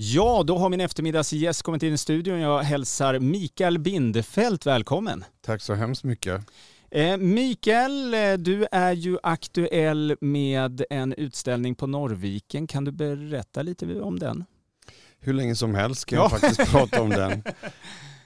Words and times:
Ja, 0.00 0.42
då 0.46 0.58
har 0.58 0.68
min 0.68 0.80
eftermiddagsgäst 0.80 1.62
kommit 1.62 1.82
in 1.82 1.94
i 1.94 1.98
studion. 1.98 2.40
Jag 2.40 2.62
hälsar 2.62 3.18
Mikael 3.18 3.78
Bindefält 3.78 4.66
välkommen. 4.66 5.24
Tack 5.40 5.62
så 5.62 5.74
hemskt 5.74 6.04
mycket. 6.04 6.46
Eh, 6.90 7.16
Mikael, 7.16 8.14
eh, 8.14 8.32
du 8.32 8.66
är 8.72 8.92
ju 8.92 9.18
aktuell 9.22 10.16
med 10.20 10.84
en 10.90 11.12
utställning 11.12 11.74
på 11.74 11.86
Norrviken. 11.86 12.66
Kan 12.66 12.84
du 12.84 12.92
berätta 12.92 13.62
lite 13.62 14.00
om 14.00 14.18
den? 14.18 14.44
Hur 15.18 15.32
länge 15.32 15.54
som 15.54 15.74
helst 15.74 16.06
kan 16.06 16.16
ja. 16.16 16.22
jag 16.22 16.40
faktiskt 16.40 16.70
prata 16.72 17.02
om 17.02 17.10
den. 17.10 17.32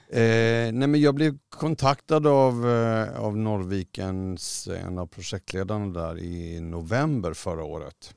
Eh, 0.09 0.73
nej 0.73 0.87
men 0.87 1.01
jag 1.01 1.15
blev 1.15 1.37
kontaktad 1.49 2.27
av, 2.27 2.69
eh, 2.69 3.19
av 3.19 3.37
Norrvikens, 3.37 4.67
en 4.67 4.97
av 4.97 5.07
projektledarna 5.07 5.87
där 5.87 6.19
i 6.19 6.59
november 6.59 7.33
förra 7.33 7.63
året. 7.63 8.13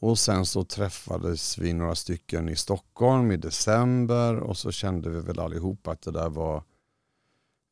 Och 0.00 0.18
sen 0.18 0.46
så 0.46 0.64
träffades 0.64 1.58
vi 1.58 1.72
några 1.72 1.94
stycken 1.94 2.48
i 2.48 2.56
Stockholm 2.56 3.32
i 3.32 3.36
december 3.36 4.36
och 4.36 4.56
så 4.56 4.72
kände 4.72 5.10
vi 5.10 5.20
väl 5.20 5.40
allihop 5.40 5.88
att 5.88 6.02
det 6.02 6.10
där 6.10 6.28
var 6.28 6.62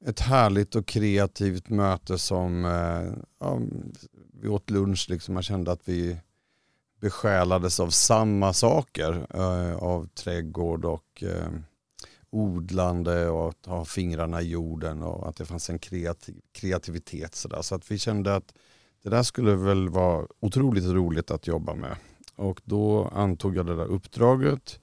ett 0.05 0.21
härligt 0.21 0.75
och 0.75 0.87
kreativt 0.87 1.69
möte 1.69 2.19
som 2.19 2.65
eh, 2.65 3.13
ja, 3.41 3.61
vi 4.33 4.49
åt 4.49 4.71
lunch, 4.71 5.07
liksom, 5.11 5.35
man 5.35 5.43
kände 5.43 5.73
att 5.73 5.89
vi 5.89 6.19
besjälades 7.01 7.81
av 7.81 7.91
samma 7.91 8.53
saker. 8.53 9.27
Eh, 9.35 9.77
av 9.77 10.07
trädgård 10.07 10.85
och 10.85 11.23
eh, 11.23 11.49
odlande 12.31 13.29
och 13.29 13.49
att 13.49 13.67
ha 13.67 13.85
fingrarna 13.85 14.43
i 14.43 14.49
jorden 14.49 15.03
och 15.03 15.29
att 15.29 15.37
det 15.37 15.45
fanns 15.45 15.71
en 15.71 15.79
kreativ, 15.79 16.41
kreativitet. 16.53 17.35
Så, 17.35 17.49
där. 17.49 17.63
så 17.63 17.75
att 17.75 17.91
vi 17.91 17.99
kände 17.99 18.37
att 18.37 18.55
det 19.03 19.11
där 19.11 19.23
skulle 19.23 19.55
väl 19.55 19.89
vara 19.89 20.27
otroligt 20.41 20.85
roligt 20.85 21.31
att 21.31 21.47
jobba 21.47 21.75
med. 21.75 21.97
Och 22.37 22.61
då 22.65 23.05
antog 23.05 23.57
jag 23.57 23.67
det 23.67 23.77
där 23.77 23.87
uppdraget. 23.87 24.81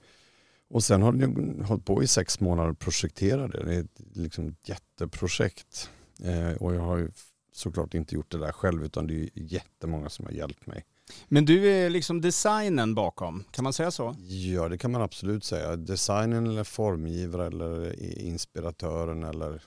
Och 0.68 0.84
sen 0.84 1.02
har 1.02 1.14
jag 1.14 1.64
hållit 1.66 1.84
på 1.84 2.02
i 2.02 2.06
sex 2.06 2.40
månader 2.40 2.70
och 2.70 2.78
projekterat 2.78 3.52
det. 3.52 3.64
Det 3.64 3.74
är 3.74 3.80
ett 3.80 4.00
liksom 4.12 4.56
jätteprojekt. 4.64 5.90
Eh, 6.24 6.62
och 6.62 6.74
jag 6.74 6.80
har 6.80 6.96
ju 6.96 7.10
såklart 7.52 7.94
inte 7.94 8.14
gjort 8.14 8.30
det 8.30 8.38
där 8.38 8.52
själv 8.52 8.84
utan 8.84 9.06
det 9.06 9.14
är 9.14 9.28
jättemånga 9.34 10.08
som 10.08 10.24
har 10.24 10.32
hjälpt 10.32 10.66
mig. 10.66 10.84
Men 11.28 11.44
du 11.44 11.66
är 11.68 11.90
liksom 11.90 12.20
designen 12.20 12.94
bakom, 12.94 13.44
kan 13.50 13.64
man 13.64 13.72
säga 13.72 13.90
så? 13.90 14.16
Ja 14.18 14.68
det 14.68 14.78
kan 14.78 14.92
man 14.92 15.02
absolut 15.02 15.44
säga. 15.44 15.76
Designen 15.76 16.46
eller 16.46 16.64
formgivare 16.64 17.46
eller 17.46 18.02
inspiratören 18.18 19.24
eller 19.24 19.62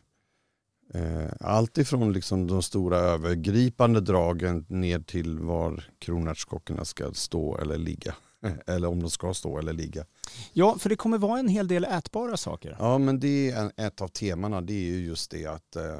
allt 1.39 1.77
ifrån 1.77 2.13
liksom 2.13 2.47
de 2.47 2.63
stora 2.63 2.97
övergripande 2.97 4.01
dragen 4.01 4.65
ner 4.69 4.99
till 4.99 5.39
var 5.39 5.83
kronärtskockorna 5.99 6.85
ska 6.85 7.13
stå 7.13 7.57
eller 7.57 7.77
ligga. 7.77 8.15
Eller 8.67 8.87
om 8.87 9.01
de 9.01 9.09
ska 9.09 9.33
stå 9.33 9.57
eller 9.57 9.73
ligga. 9.73 10.05
Ja, 10.53 10.77
för 10.79 10.89
det 10.89 10.95
kommer 10.95 11.17
vara 11.17 11.39
en 11.39 11.47
hel 11.47 11.67
del 11.67 11.83
ätbara 11.85 12.37
saker. 12.37 12.75
Ja, 12.79 12.97
men 12.97 13.19
det 13.19 13.51
är 13.51 13.71
ett 13.77 14.01
av 14.01 14.07
temana. 14.07 14.61
Det 14.61 14.73
är 14.73 14.85
ju 14.85 15.05
just 15.05 15.31
det 15.31 15.45
att 15.45 15.75
eh, 15.75 15.99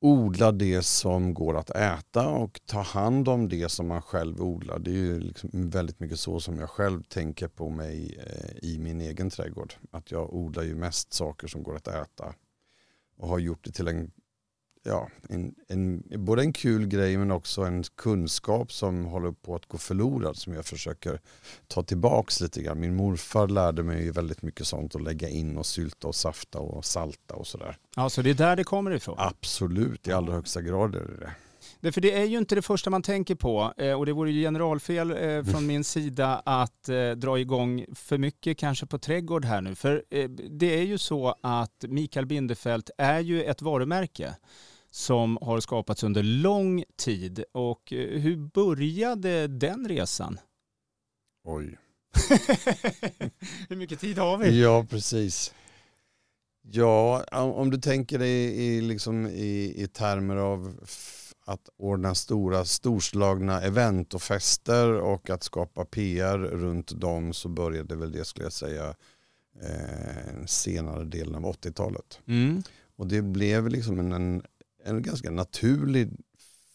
odla 0.00 0.52
det 0.52 0.82
som 0.82 1.34
går 1.34 1.56
att 1.56 1.70
äta 1.70 2.28
och 2.28 2.60
ta 2.66 2.80
hand 2.80 3.28
om 3.28 3.48
det 3.48 3.68
som 3.68 3.88
man 3.88 4.02
själv 4.02 4.42
odlar. 4.42 4.78
Det 4.78 4.90
är 4.90 4.94
ju 4.94 5.20
liksom 5.20 5.50
väldigt 5.52 6.00
mycket 6.00 6.20
så 6.20 6.40
som 6.40 6.58
jag 6.58 6.70
själv 6.70 7.02
tänker 7.02 7.48
på 7.48 7.70
mig 7.70 8.18
eh, 8.26 8.68
i 8.68 8.78
min 8.78 9.00
egen 9.00 9.30
trädgård. 9.30 9.74
Att 9.90 10.10
jag 10.10 10.34
odlar 10.34 10.62
ju 10.62 10.74
mest 10.74 11.12
saker 11.12 11.48
som 11.48 11.62
går 11.62 11.76
att 11.76 11.88
äta 11.88 12.34
och 13.20 13.28
har 13.28 13.38
gjort 13.38 13.64
det 13.64 13.72
till 13.72 13.88
en 13.88 14.10
ja, 14.82 15.08
en, 15.28 15.54
en, 15.68 16.02
både 16.16 16.42
en 16.42 16.52
kul 16.52 16.86
grej 16.86 17.16
men 17.16 17.30
också 17.30 17.62
en 17.62 17.82
kunskap 17.82 18.72
som 18.72 19.04
håller 19.04 19.32
på 19.32 19.54
att 19.54 19.66
gå 19.66 19.78
förlorad 19.78 20.36
som 20.36 20.52
jag 20.52 20.66
försöker 20.66 21.20
ta 21.68 21.82
tillbaks 21.82 22.40
lite 22.40 22.62
grann. 22.62 22.80
Min 22.80 22.94
morfar 22.94 23.48
lärde 23.48 23.82
mig 23.82 24.04
ju 24.04 24.10
väldigt 24.10 24.42
mycket 24.42 24.66
sånt 24.66 24.94
att 24.94 25.02
lägga 25.02 25.28
in 25.28 25.56
och 25.58 25.66
sylta 25.66 26.08
och 26.08 26.14
safta 26.14 26.58
och 26.58 26.84
salta 26.84 27.34
och 27.34 27.46
sådär. 27.46 27.76
Ja, 27.96 28.10
så 28.10 28.22
det 28.22 28.30
är 28.30 28.34
där 28.34 28.56
det 28.56 28.64
kommer 28.64 28.90
ifrån? 28.90 29.14
Absolut, 29.18 30.08
i 30.08 30.12
allra 30.12 30.32
högsta 30.32 30.62
grad 30.62 30.94
är 30.94 31.04
det 31.04 31.16
det. 31.16 31.32
Det, 31.80 31.92
för 31.92 32.00
det 32.00 32.12
är 32.12 32.24
ju 32.24 32.38
inte 32.38 32.54
det 32.54 32.62
första 32.62 32.90
man 32.90 33.02
tänker 33.02 33.34
på 33.34 33.74
eh, 33.76 33.92
och 33.92 34.06
det 34.06 34.12
vore 34.12 34.30
ju 34.30 34.42
generalfel 34.42 35.10
eh, 35.10 35.44
från 35.44 35.66
min 35.66 35.84
sida 35.84 36.42
att 36.44 36.88
eh, 36.88 37.10
dra 37.10 37.38
igång 37.38 37.86
för 37.94 38.18
mycket 38.18 38.58
kanske 38.58 38.86
på 38.86 38.98
trädgård 38.98 39.44
här 39.44 39.60
nu. 39.60 39.74
För 39.74 40.04
det 40.50 40.78
är 40.78 40.82
ju 40.82 40.98
så 40.98 41.34
att 41.40 41.84
Mikael 41.88 42.26
Bindefält 42.26 42.90
är 42.98 43.20
ju 43.20 43.44
ett 43.44 43.62
varumärke 43.62 44.36
som 44.90 45.38
har 45.42 45.60
skapats 45.60 46.02
under 46.02 46.22
lång 46.22 46.84
tid. 46.96 47.44
Och 47.52 47.82
hur 47.90 48.36
började 48.36 49.46
den 49.46 49.88
resan? 49.88 50.40
Oj. 51.44 51.78
hur 53.68 53.76
mycket 53.76 54.00
tid 54.00 54.18
har 54.18 54.38
vi? 54.38 54.62
Ja, 54.62 54.86
precis. 54.90 55.54
Ja, 56.62 57.24
om 57.32 57.70
du 57.70 57.78
tänker 57.78 58.18
dig 58.18 58.32
i, 58.66 58.80
liksom 58.80 59.26
i, 59.26 59.74
i 59.76 59.88
termer 59.88 60.36
av 60.36 60.80
att 61.50 61.68
ordna 61.76 62.14
stora 62.14 62.64
storslagna 62.64 63.62
event 63.62 64.14
och 64.14 64.22
fester 64.22 64.92
och 64.92 65.30
att 65.30 65.42
skapa 65.42 65.84
PR 65.84 66.38
runt 66.38 67.00
dem 67.00 67.32
så 67.32 67.48
började 67.48 67.96
väl 67.96 68.12
det 68.12 68.24
skulle 68.24 68.46
jag 68.46 68.52
säga 68.52 68.94
eh, 69.62 70.44
senare 70.46 71.04
delen 71.04 71.34
av 71.34 71.42
80-talet. 71.42 72.20
Mm. 72.26 72.62
Och 72.96 73.06
det 73.06 73.22
blev 73.22 73.68
liksom 73.68 73.98
en, 73.98 74.12
en, 74.12 74.42
en, 74.84 75.02
ganska 75.02 75.30
naturlig 75.30 76.10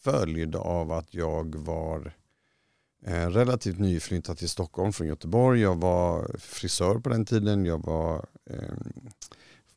följd 0.03 0.55
av 0.55 0.91
att 0.91 1.13
jag 1.13 1.55
var 1.55 2.13
eh, 3.05 3.29
relativt 3.29 3.79
nyflyttad 3.79 4.37
till 4.37 4.49
Stockholm 4.49 4.93
från 4.93 5.07
Göteborg. 5.07 5.61
Jag 5.61 5.75
var 5.75 6.35
frisör 6.39 6.99
på 6.99 7.09
den 7.09 7.25
tiden. 7.25 7.65
Jag 7.65 7.85
var 7.85 8.25
eh, 8.49 8.75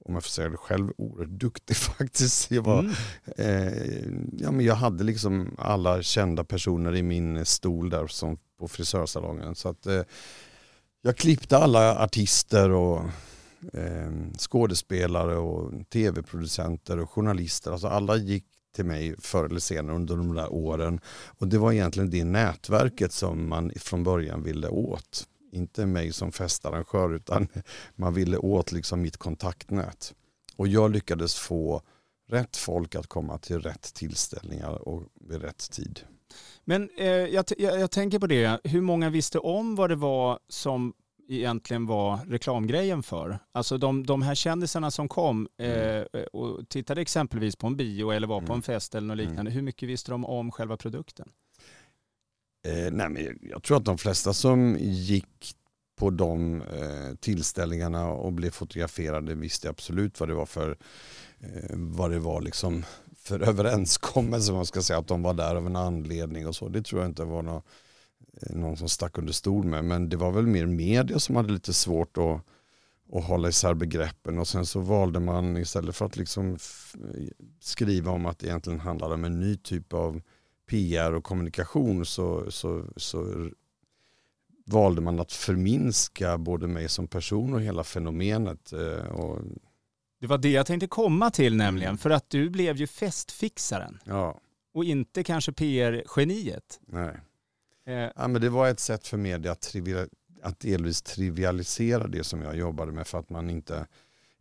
om 0.09 0.15
jag 0.15 0.23
får 0.23 0.31
säga 0.31 0.49
det 0.49 0.57
själv, 0.57 0.93
oerhört 0.97 1.29
duktig 1.29 1.77
faktiskt. 1.99 2.51
Jag, 2.51 2.63
var, 2.63 2.79
mm. 2.79 2.93
eh, 3.37 4.43
ja, 4.43 4.51
men 4.51 4.67
jag 4.67 4.75
hade 4.75 5.05
liksom 5.05 5.55
alla 5.59 6.03
kända 6.03 6.45
personer 6.45 6.97
i 6.97 7.03
min 7.03 7.45
stol 7.45 7.91
där 7.91 8.07
som 8.07 8.39
på 8.59 8.69
frisörsalongen. 8.69 9.55
Så 9.55 9.69
att, 9.69 9.87
eh, 9.87 10.03
jag 11.03 11.17
klippte 11.17 11.59
alla 11.59 12.05
artister 12.05 12.71
och 12.71 13.01
eh, 13.73 14.11
skådespelare 14.39 15.37
och 15.37 15.73
tv-producenter 15.89 16.99
och 16.99 17.11
journalister. 17.11 17.71
Alltså 17.73 17.89
alla 17.89 18.17
gick 18.17 18.45
till 18.75 18.85
mig 18.85 19.15
förr 19.19 19.45
eller 19.45 19.61
senare 19.61 19.97
under 19.97 20.17
de 20.17 20.35
där 20.35 20.53
åren. 20.53 21.01
Och 21.39 21.49
det 21.49 21.59
var 21.59 21.73
egentligen 21.73 22.11
det 22.11 22.25
nätverket 22.25 23.13
som 23.13 23.49
man 23.49 23.73
från 23.77 24.05
början 24.05 24.43
ville 24.43 24.69
åt 24.69 25.27
inte 25.53 25.87
mig 25.87 26.13
som 26.13 26.33
festarrangör 26.33 27.15
utan 27.15 27.49
man 27.97 28.15
ville 28.15 28.39
åt 28.39 28.73
liksom 28.73 29.03
mitt 29.03 29.17
kontaktnät. 29.17 30.15
Och 30.57 30.69
jag 30.69 30.91
lyckades 30.91 31.35
få 31.35 31.83
rätt 32.29 32.57
folk 32.57 32.95
att 32.95 33.07
komma 33.07 33.39
till 33.39 33.61
rätt 33.61 33.95
tillställningar 33.95 34.89
och 34.89 35.03
vid 35.21 35.43
rätt 35.43 35.71
tid. 35.71 36.01
Men 36.65 36.91
eh, 36.99 37.07
jag, 37.07 37.45
jag, 37.59 37.81
jag, 37.81 37.91
tänker 37.91 38.19
på 38.19 38.27
det, 38.27 38.61
hur 38.65 38.81
många 38.81 39.11
visste 39.11 39.39
om 39.39 39.75
vad 39.75 39.91
det 39.91 39.97
var 39.97 40.39
som 40.49 40.95
egentligen 41.29 41.87
var 41.87 42.19
reklamgrejen 42.27 43.03
för? 43.03 43.39
Alltså 43.53 43.79
de, 43.79 44.07
de 44.07 44.23
här 44.23 44.35
kändisarna 44.35 44.91
som 44.91 45.09
kom 45.09 45.49
eh, 45.59 45.69
mm. 45.69 46.07
och 46.33 46.69
tittade 46.69 47.01
exempelvis 47.01 47.57
på 47.57 47.67
en 47.67 47.77
bio 47.77 48.11
eller 48.11 48.27
var 48.27 48.41
på 48.41 48.47
mm. 48.47 48.57
en 48.57 48.63
fest 48.63 48.95
eller 48.95 49.07
något 49.07 49.17
liknande, 49.17 49.41
mm. 49.41 49.53
hur 49.53 49.63
mycket 49.63 49.89
visste 49.89 50.11
de 50.11 50.25
om 50.25 50.53
själva 50.53 50.77
produkten? 50.77 51.29
Eh, 52.67 52.93
nej, 52.93 53.09
men 53.09 53.39
jag 53.43 53.63
tror 53.63 53.77
att 53.77 53.85
de 53.85 53.99
flesta 53.99 54.33
som 54.33 54.77
gick 54.81 55.55
på 55.99 56.11
de 56.11 56.63
eh, 56.63 57.15
tillställningarna 57.21 58.09
och 58.09 58.33
blev 58.33 58.51
fotograferade 58.51 59.35
visste 59.35 59.69
absolut 59.69 60.21
vad 60.21 60.29
det 60.29 60.35
var 60.35 60.47
för 60.47 60.77
eh, 61.41 61.71
vad 61.73 62.11
det 62.11 62.19
var 62.19 62.41
liksom 62.41 62.85
för 63.17 63.41
överenskommelse 63.49 64.53
man 64.53 64.67
ska 64.67 64.83
säga 64.83 64.99
att 64.99 65.09
de 65.09 65.23
var 65.23 65.35
där 65.35 65.55
av 65.55 65.67
en 65.67 65.77
anledning 65.77 66.47
och 66.47 66.57
så. 66.57 66.69
Det 66.69 66.83
tror 66.83 67.01
jag 67.01 67.11
inte 67.11 67.25
var 67.25 67.43
någon, 67.43 67.63
eh, 68.43 68.57
någon 68.57 68.77
som 68.77 68.89
stack 68.89 69.19
under 69.19 69.33
stol 69.33 69.65
med 69.65 69.85
men 69.85 70.09
det 70.09 70.17
var 70.17 70.31
väl 70.31 70.47
mer 70.47 70.67
media 70.67 71.19
som 71.19 71.37
hade 71.37 71.53
lite 71.53 71.73
svårt 71.73 72.19
att, 72.19 72.41
och 73.11 73.23
hålla 73.23 73.49
isär 73.49 73.75
begreppen 73.75 74.39
och 74.39 74.49
sen 74.49 74.67
så 74.67 74.81
valde 74.81 75.21
man 75.21 75.57
istället 75.57 75.97
för 75.97 76.07
att 76.07 76.17
liksom 76.17 76.59
skriva 77.61 78.11
om 78.11 78.27
att 78.27 78.39
det 78.39 78.47
egentligen 78.47 78.81
handlade 78.81 79.15
om 79.15 79.25
en 79.25 79.41
ny 79.41 79.57
typ 79.57 79.93
av 79.93 80.21
PR 80.69 81.13
och 81.13 81.25
kommunikation 81.25 82.07
så, 82.07 82.51
så, 82.51 82.85
så 82.97 83.51
valde 84.67 85.01
man 85.01 85.21
att 85.21 85.33
förminska 85.33 86.39
både 86.39 86.67
mig 86.67 86.89
som 86.89 87.09
person 87.09 87.55
och 87.55 87.61
hela 87.61 87.85
fenomenet. 87.85 88.73
Eh, 88.73 89.07
och... 89.07 89.43
Det 90.21 90.27
var 90.27 90.39
det 90.39 90.51
jag 90.51 90.67
tänkte 90.67 90.87
komma 90.87 91.31
till 91.31 91.57
nämligen, 91.57 91.99
för 91.99 92.11
att 92.11 92.31
du 92.31 92.51
blev 92.51 92.77
ju 92.77 92.87
festfixaren. 92.87 93.99
Ja. 94.05 94.41
Och 94.75 94.85
inte 94.85 95.25
kanske 95.25 95.53
PR-geniet. 95.53 96.81
Nej. 96.87 97.21
Eh. 97.87 98.11
Ja, 98.17 98.29
men 98.29 98.41
det 98.41 98.51
var 98.51 98.69
ett 98.69 98.81
sätt 98.81 99.07
för 99.07 99.17
media 99.17 99.53
att, 99.53 99.61
trivial, 99.61 100.09
att 100.43 100.61
delvis 100.61 101.03
trivialisera 101.03 102.07
det 102.07 102.25
som 102.25 102.43
jag 102.43 102.57
jobbade 102.57 102.93
med 102.93 103.07
för 103.07 103.19
att 103.19 103.31
man 103.31 103.51
inte 103.51 103.87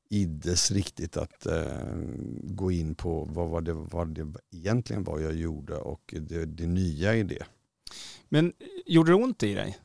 iddes 0.09 0.71
riktigt 0.71 1.17
att 1.17 1.45
eh, 1.45 1.95
gå 2.43 2.71
in 2.71 2.95
på 2.95 3.27
vad, 3.31 3.49
var 3.49 3.61
det, 3.61 3.73
vad 3.73 4.07
det 4.07 4.33
egentligen 4.51 5.03
var 5.03 5.19
jag 5.19 5.35
gjorde 5.35 5.75
och 5.75 6.13
det, 6.19 6.45
det 6.45 6.67
nya 6.67 7.15
i 7.15 7.23
det. 7.23 7.45
Men 8.29 8.53
gjorde 8.85 9.11
det 9.11 9.15
ont 9.15 9.43
i 9.43 9.53
dig? 9.53 9.77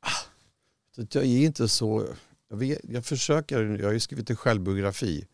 Ah, 0.00 0.30
jag 0.96 1.16
är 1.16 1.44
inte 1.44 1.68
så, 1.68 2.06
jag, 2.48 2.56
vet, 2.56 2.80
jag 2.82 3.04
försöker, 3.04 3.64
jag 3.64 3.86
har 3.86 3.92
ju 3.92 4.00
skrivit 4.00 4.30
en 4.30 4.36
självbiografi 4.36 5.26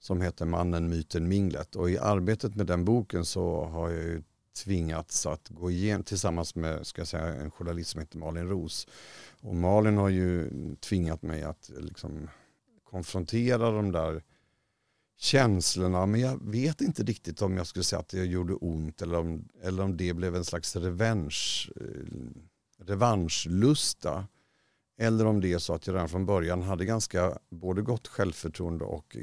som 0.00 0.20
heter 0.20 0.44
Mannen, 0.44 0.88
myten, 0.88 1.28
minglet 1.28 1.76
och 1.76 1.90
i 1.90 1.98
arbetet 1.98 2.54
med 2.54 2.66
den 2.66 2.84
boken 2.84 3.24
så 3.24 3.64
har 3.64 3.90
jag 3.90 4.02
ju 4.02 4.22
tvingats 4.64 5.26
att 5.26 5.48
gå 5.48 5.70
igenom 5.70 6.04
tillsammans 6.04 6.54
med 6.54 6.86
ska 6.86 7.00
jag 7.00 7.08
säga, 7.08 7.24
en 7.24 7.50
journalist 7.50 7.90
som 7.90 8.00
heter 8.00 8.18
Malin 8.18 8.48
Ros. 8.48 8.86
Och 9.40 9.56
Malin 9.56 9.96
har 9.96 10.08
ju 10.08 10.50
tvingat 10.80 11.22
mig 11.22 11.42
att 11.42 11.70
liksom 11.78 12.28
konfrontera 12.90 13.70
de 13.70 13.92
där 13.92 14.22
känslorna 15.18 16.06
men 16.06 16.20
jag 16.20 16.50
vet 16.50 16.80
inte 16.80 17.02
riktigt 17.02 17.42
om 17.42 17.56
jag 17.56 17.66
skulle 17.66 17.84
säga 17.84 18.00
att 18.00 18.08
det 18.08 18.24
gjorde 18.24 18.54
ont 18.54 19.02
eller 19.02 19.18
om, 19.18 19.48
eller 19.62 19.82
om 19.82 19.96
det 19.96 20.14
blev 20.14 20.36
en 20.36 20.44
slags 20.44 20.76
revansch, 20.76 21.70
eh, 21.76 21.84
revanschlusta. 22.78 24.26
Eller 24.98 25.26
om 25.26 25.40
det 25.40 25.52
är 25.52 25.58
så 25.58 25.74
att 25.74 25.86
jag 25.86 25.94
redan 25.94 26.08
från 26.08 26.26
början 26.26 26.62
hade 26.62 26.84
ganska 26.84 27.38
både 27.50 27.82
gott 27.82 28.08
självförtroende 28.08 28.84
och 28.84 29.16
eh, 29.16 29.22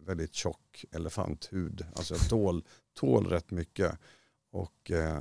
väldigt 0.00 0.34
tjock 0.34 0.84
elefanthud. 0.90 1.86
Alltså 1.94 2.14
jag 2.14 2.28
tål, 2.28 2.64
tål 2.94 3.26
rätt 3.26 3.50
mycket. 3.50 3.98
Och 4.50 4.90
eh, 4.90 5.16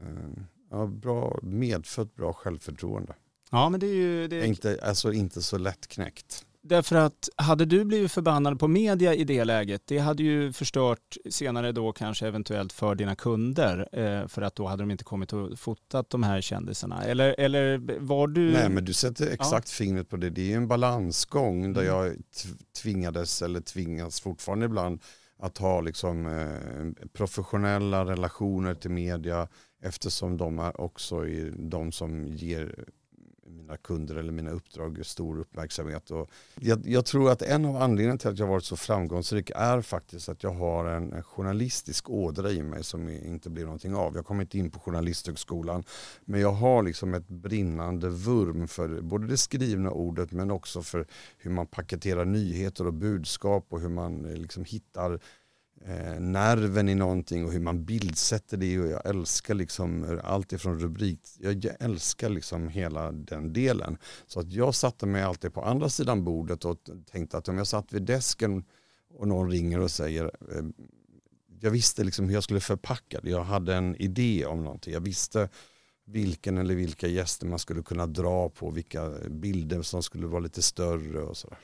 eh, 0.00 0.30
ja, 0.70 0.86
bra, 0.86 1.38
medfött 1.42 2.14
bra 2.14 2.32
självförtroende. 2.32 3.14
Ja, 3.50 3.68
men 3.68 3.80
det 3.80 3.86
är 3.86 3.94
ju... 3.94 4.28
Det 4.28 4.36
är... 4.36 4.44
Inte, 4.44 4.78
alltså 4.82 5.12
inte 5.12 5.42
så 5.42 5.58
lättknäckt. 5.58 6.44
Därför 6.62 6.96
att 6.96 7.28
hade 7.36 7.64
du 7.64 7.84
blivit 7.84 8.12
förbannad 8.12 8.60
på 8.60 8.68
media 8.68 9.14
i 9.14 9.24
det 9.24 9.44
läget, 9.44 9.82
det 9.86 9.98
hade 9.98 10.22
ju 10.22 10.52
förstört 10.52 11.16
senare 11.30 11.72
då 11.72 11.92
kanske 11.92 12.26
eventuellt 12.26 12.72
för 12.72 12.94
dina 12.94 13.16
kunder. 13.16 13.88
Eh, 13.92 14.26
för 14.26 14.42
att 14.42 14.54
då 14.54 14.66
hade 14.66 14.82
de 14.82 14.90
inte 14.90 15.04
kommit 15.04 15.32
och 15.32 15.58
fotat 15.58 16.10
de 16.10 16.22
här 16.22 16.40
kändisarna. 16.40 17.04
Eller, 17.04 17.34
eller 17.38 17.98
var 17.98 18.26
du... 18.26 18.52
Nej 18.52 18.68
men 18.68 18.84
du 18.84 18.92
sätter 18.92 19.30
exakt 19.30 19.68
ja. 19.70 19.84
fingret 19.84 20.08
på 20.08 20.16
det. 20.16 20.30
Det 20.30 20.52
är 20.52 20.56
en 20.56 20.68
balansgång 20.68 21.72
där 21.72 21.82
mm. 21.82 21.94
jag 21.94 22.16
tvingades, 22.82 23.42
eller 23.42 23.60
tvingas 23.60 24.20
fortfarande 24.20 24.66
ibland, 24.66 25.00
att 25.38 25.58
ha 25.58 25.80
liksom, 25.80 26.26
eh, 26.26 27.06
professionella 27.12 28.04
relationer 28.04 28.74
till 28.74 28.90
media 28.90 29.48
eftersom 29.82 30.36
de 30.36 30.58
är 30.58 30.80
också 30.80 31.24
de 31.56 31.92
som 31.92 32.26
ger 32.26 32.84
mina 33.70 33.76
kunder 33.76 34.14
eller 34.14 34.32
mina 34.32 34.50
uppdrag 34.50 35.06
stor 35.06 35.38
uppmärksamhet. 35.38 36.10
Och 36.10 36.30
jag, 36.60 36.86
jag, 36.86 37.06
tror 37.06 37.30
att 37.30 37.42
en 37.42 37.64
av 37.64 37.76
anledningarna 37.76 38.18
till 38.18 38.28
att 38.28 38.38
jag 38.38 38.46
varit 38.46 38.64
så 38.64 38.76
framgångsrik 38.76 39.50
är 39.54 39.80
faktiskt 39.80 40.28
att 40.28 40.42
jag 40.42 40.52
har 40.52 40.84
en, 40.84 41.12
en 41.12 41.22
journalistisk 41.22 42.10
ådra 42.10 42.50
i 42.50 42.62
mig 42.62 42.84
som 42.84 43.08
inte 43.08 43.50
blir 43.50 43.64
någonting 43.64 43.94
av. 43.94 44.14
Jag 44.14 44.26
kommer 44.26 44.42
inte 44.42 44.58
in 44.58 44.70
på 44.70 44.80
journalisthögskolan 44.80 45.84
men 46.24 46.40
jag 46.40 46.52
har 46.52 46.82
liksom 46.82 47.14
ett 47.14 47.28
brinnande 47.28 48.08
vurm 48.08 48.68
för 48.68 49.00
både 49.00 49.26
det 49.26 49.36
skrivna 49.36 49.90
ordet 49.90 50.32
men 50.32 50.50
också 50.50 50.82
för 50.82 51.06
hur 51.38 51.50
man 51.50 51.66
paketerar 51.66 52.24
nyheter 52.24 52.86
och 52.86 52.94
budskap 52.94 53.66
och 53.68 53.80
hur 53.80 53.88
man 53.88 54.24
eh, 54.24 54.36
liksom 54.36 54.64
hittar 54.64 55.20
eh, 55.86 56.20
nerven 56.20 56.88
i 56.88 56.94
någonting 56.94 57.44
och 57.44 57.52
hur 57.52 57.60
man 57.60 57.84
bildsätter 57.84 58.56
det 58.56 58.80
och 58.80 58.86
jag 58.86 59.06
älskar 59.06 59.54
liksom 59.54 60.20
allt 60.24 60.52
ifrån 60.52 60.80
rubrik, 60.80 61.20
jag 61.38 61.66
älskar 61.80 62.28
liksom 62.28 62.68
hela 62.68 63.12
den 63.12 63.52
delen. 63.52 63.98
Så 64.26 64.40
att 64.40 64.52
jag 64.52 64.74
satte 64.74 65.06
mig 65.06 65.22
alltid 65.22 65.54
på 65.54 65.62
andra 65.62 65.88
sidan 65.88 66.24
bordet 66.24 66.64
och 66.64 66.78
tänkte 67.10 67.38
att 67.38 67.48
om 67.48 67.58
jag 67.58 67.66
satt 67.66 67.92
vid 67.92 68.02
desken 68.02 68.64
och 69.14 69.28
någon 69.28 69.50
ringer 69.50 69.80
och 69.80 69.90
säger 69.90 70.24
eh, 70.24 70.64
jag 71.60 71.70
visste 71.70 72.04
liksom 72.04 72.26
hur 72.26 72.34
jag 72.34 72.44
skulle 72.44 72.60
förpacka 72.60 73.20
det, 73.22 73.30
jag 73.30 73.44
hade 73.44 73.74
en 73.74 73.96
idé 73.96 74.46
om 74.46 74.64
någonting, 74.64 74.92
jag 74.92 75.00
visste 75.00 75.48
vilken 76.06 76.58
eller 76.58 76.74
vilka 76.74 77.06
gäster 77.06 77.46
man 77.46 77.58
skulle 77.58 77.82
kunna 77.82 78.06
dra 78.06 78.48
på, 78.48 78.70
vilka 78.70 79.10
bilder 79.28 79.82
som 79.82 80.02
skulle 80.02 80.26
vara 80.26 80.40
lite 80.40 80.62
större 80.62 81.22
och 81.22 81.36
sådär. 81.36 81.58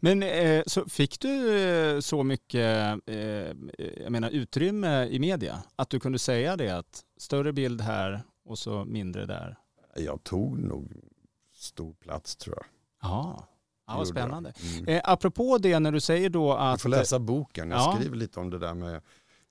Men 0.00 0.22
eh, 0.22 0.62
så 0.66 0.88
fick 0.88 1.20
du 1.20 1.58
eh, 1.58 2.00
så 2.00 2.22
mycket 2.22 2.98
eh, 3.06 3.52
jag 4.02 4.12
menar, 4.12 4.30
utrymme 4.30 5.06
i 5.06 5.18
media 5.18 5.62
att 5.76 5.90
du 5.90 6.00
kunde 6.00 6.18
säga 6.18 6.56
det 6.56 6.70
att 6.70 7.04
större 7.16 7.52
bild 7.52 7.80
här 7.80 8.22
och 8.44 8.58
så 8.58 8.84
mindre 8.84 9.26
där? 9.26 9.56
Jag 9.96 10.24
tog 10.24 10.58
nog 10.58 10.92
stor 11.54 11.92
plats 11.92 12.36
tror 12.36 12.56
jag. 12.56 12.66
Ja, 13.02 13.46
ja 13.86 13.96
vad 13.96 14.08
spännande. 14.08 14.52
Mm. 14.78 14.88
Eh, 14.88 15.00
apropå 15.04 15.58
det 15.58 15.78
när 15.78 15.92
du 15.92 16.00
säger 16.00 16.30
då 16.30 16.52
att... 16.52 16.78
Du 16.78 16.82
får 16.82 16.88
läsa 16.88 17.18
boken, 17.18 17.70
jag 17.70 17.78
ja. 17.78 17.94
skriver 17.96 18.16
lite 18.16 18.40
om 18.40 18.50
det 18.50 18.58
där 18.58 18.74
med 18.74 19.02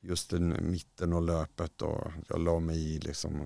just 0.02 0.30
den 0.30 0.72
mitten 0.72 1.14
och 1.14 1.22
löpet 1.22 1.82
och 1.82 2.12
jag 2.30 2.40
la 2.40 2.60
mig 2.60 2.96
i 2.96 3.00
liksom 3.00 3.42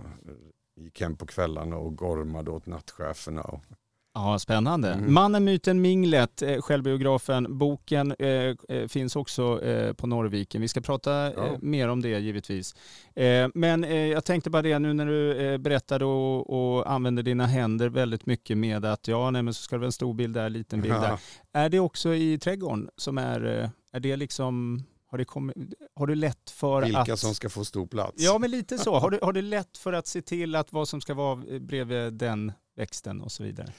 gick 0.76 1.02
hem 1.02 1.16
på 1.16 1.26
kvällarna 1.26 1.76
och 1.76 1.96
gormade 1.96 2.52
åt 2.52 2.66
nattcheferna. 2.66 3.42
Och 3.42 3.64
Ja, 4.14 4.40
spännande. 4.40 4.94
Mm. 4.94 5.14
Mannen, 5.14 5.44
myten, 5.44 5.82
minglet, 5.82 6.42
eh, 6.42 6.62
självbiografen. 6.62 7.58
Boken 7.58 8.16
eh, 8.20 8.56
eh, 8.70 8.88
finns 8.88 9.16
också 9.16 9.64
eh, 9.64 9.94
på 9.94 10.08
Norrviken. 10.08 10.62
Vi 10.62 10.68
ska 10.68 10.82
prata 10.82 11.28
eh, 11.28 11.34
ja. 11.36 11.58
mer 11.62 11.88
om 11.88 12.02
det 12.02 12.20
givetvis. 12.20 12.76
Eh, 13.16 13.48
men 13.54 13.84
jag 14.10 14.26
tänkte 14.26 14.50
bara 14.50 14.62
det 14.62 14.80
nu 14.80 14.94
när 14.94 15.06
du 15.06 15.58
berättade 15.58 16.06
och, 16.06 16.50
och 16.50 16.92
använde 16.92 17.22
dina 17.22 17.46
händer 17.46 17.90
väldigt 17.90 18.26
mycket 18.26 18.58
med 18.58 18.86
att 18.86 19.08
ja, 19.08 19.32
nej, 19.32 19.44
men 19.44 19.54
så 19.54 19.64
ska 19.64 19.76
det 19.76 19.80
vara 19.80 19.86
en 19.86 19.92
stor 19.92 20.14
bild 20.14 20.34
där, 20.34 20.50
liten 20.50 20.82
bild 20.82 20.94
ja. 20.94 21.02
där. 21.02 21.20
Är 21.62 21.70
det 21.70 21.80
också 21.80 22.14
i 22.14 22.40
trädgården 22.40 22.90
som 22.98 23.18
är, 23.18 23.70
är 23.92 24.00
det 24.00 24.16
liksom 24.16 24.84
har, 25.08 25.18
det 25.18 25.26
kommit, 25.26 25.56
har 25.96 26.08
du 26.08 26.16
lätt 26.16 26.50
för 26.50 26.82
Vilka 26.82 27.00
att... 27.00 27.08
Vilka 27.08 27.18
som 27.18 27.36
ska 27.36 27.50
få 27.50 27.66
stor 27.66 27.88
plats. 27.88 28.14
Ja, 28.16 28.38
men 28.38 28.52
lite 28.52 28.78
så. 28.78 29.00
Har 29.00 29.10
du, 29.10 29.20
har 29.22 29.34
du 29.34 29.42
lätt 29.42 29.78
för 29.78 29.94
att 29.94 30.08
se 30.08 30.22
till 30.22 30.56
att 30.56 30.74
vad 30.74 30.88
som 30.88 31.02
ska 31.02 31.14
vara 31.14 31.60
bredvid 31.60 32.14
den 32.14 32.52
växten 32.76 33.22
och 33.22 33.32
så 33.32 33.44
vidare? 33.44 33.74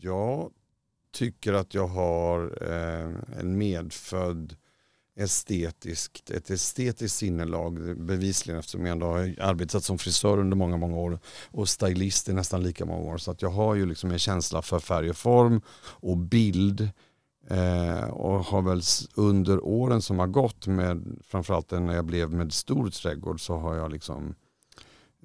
Jag 0.00 0.50
tycker 1.12 1.52
att 1.52 1.74
jag 1.74 1.86
har 1.86 2.58
eh, 2.62 3.40
en 3.40 3.58
medfödd 3.58 4.56
estetiskt, 5.16 6.30
ett 6.30 6.50
estetiskt 6.50 7.16
sinnelag 7.16 7.98
bevisligen 7.98 8.58
eftersom 8.58 8.86
jag 8.86 8.92
ändå 8.92 9.06
har 9.06 9.34
arbetat 9.40 9.84
som 9.84 9.98
frisör 9.98 10.38
under 10.38 10.56
många, 10.56 10.76
många 10.76 10.96
år 10.96 11.18
och 11.50 11.68
stylist 11.68 12.28
i 12.28 12.32
nästan 12.32 12.62
lika 12.62 12.84
många 12.84 13.12
år. 13.12 13.18
Så 13.18 13.30
att 13.30 13.42
jag 13.42 13.50
har 13.50 13.74
ju 13.74 13.86
liksom 13.86 14.10
en 14.10 14.18
känsla 14.18 14.62
för 14.62 14.78
färg 14.78 15.10
och 15.10 15.16
form 15.16 15.60
och 15.80 16.16
bild 16.16 16.88
eh, 17.48 18.04
och 18.04 18.44
har 18.44 18.62
väl 18.62 18.82
under 19.14 19.64
åren 19.64 20.02
som 20.02 20.18
har 20.18 20.26
gått 20.26 20.66
med 20.66 21.18
framförallt 21.24 21.70
när 21.70 21.94
jag 21.94 22.04
blev 22.04 22.30
med 22.30 22.52
stor 22.52 22.90
trädgård 22.90 23.40
så 23.40 23.56
har 23.56 23.74
jag 23.74 23.92
liksom 23.92 24.34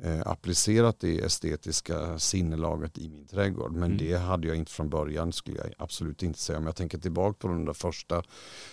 eh, 0.04 0.22
applicerat 0.26 1.00
det 1.00 1.20
estetiska 1.20 2.20
sinnelaget 2.20 2.98
i 2.98 3.10
min 3.10 3.28
trädgård. 3.28 3.72
Men 3.72 3.84
mm. 3.84 3.98
det 3.98 4.18
hade 4.18 4.48
jag 4.48 4.58
inte 4.58 4.72
från 4.72 4.90
början 4.90 5.34
skulle 5.34 5.58
jag 5.58 5.74
absolut 5.78 6.24
inte 6.24 6.40
säga. 6.40 6.60
Om 6.60 6.66
jag 6.66 6.76
tänker 6.76 6.98
tillbaka 6.98 7.38
på 7.40 7.48
de 7.48 7.66
där 7.66 7.74
första 7.74 8.24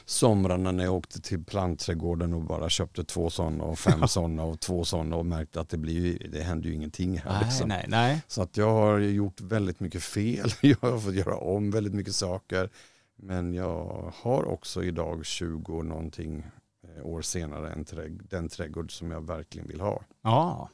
somrarna 0.05 0.73
när 0.73 0.85
jag 0.85 0.95
åkte 0.95 1.21
till 1.21 1.45
plantträdgården 1.45 2.35
och 2.35 2.43
bara 2.43 2.69
köpte 2.69 3.05
två 3.05 3.31
sådana 3.31 3.65
och 3.65 3.79
fem 3.79 4.09
sådana 4.09 4.43
och 4.43 4.61
två 4.61 4.85
sådana 4.85 5.17
och 5.17 5.27
märkte 5.27 5.61
att 5.61 5.69
det, 5.69 5.79
blir, 5.79 6.29
det 6.33 6.43
händer 6.43 6.69
ju 6.69 6.75
ingenting 6.75 7.19
här. 7.19 7.33
Nej, 7.33 7.45
liksom. 7.45 7.69
nej, 7.69 7.85
nej. 7.89 8.23
Så 8.29 8.43
att 8.43 8.57
jag 8.57 8.73
har 8.73 8.99
gjort 8.99 9.41
väldigt 9.41 9.81
mycket 9.81 10.03
fel. 10.03 10.51
Jag 10.61 10.77
har 10.81 10.99
fått 10.99 11.15
göra 11.15 11.37
om 11.37 11.71
väldigt 11.71 11.95
mycket 11.95 12.15
saker. 12.15 12.71
Men 13.17 13.55
jag 13.55 14.13
har 14.17 14.45
också 14.45 14.85
idag 14.85 15.27
20 15.27 15.83
någonting 15.83 16.47
eh, 16.85 17.07
år 17.07 17.23
senare 17.23 17.73
en 17.73 17.85
trädg 17.85 18.21
den 18.31 18.49
trädgård 18.49 18.99
som 18.99 19.11
jag 19.11 19.27
verkligen 19.27 19.69
vill 19.69 19.81
ha. 19.81 20.03
Ja, 20.23 20.71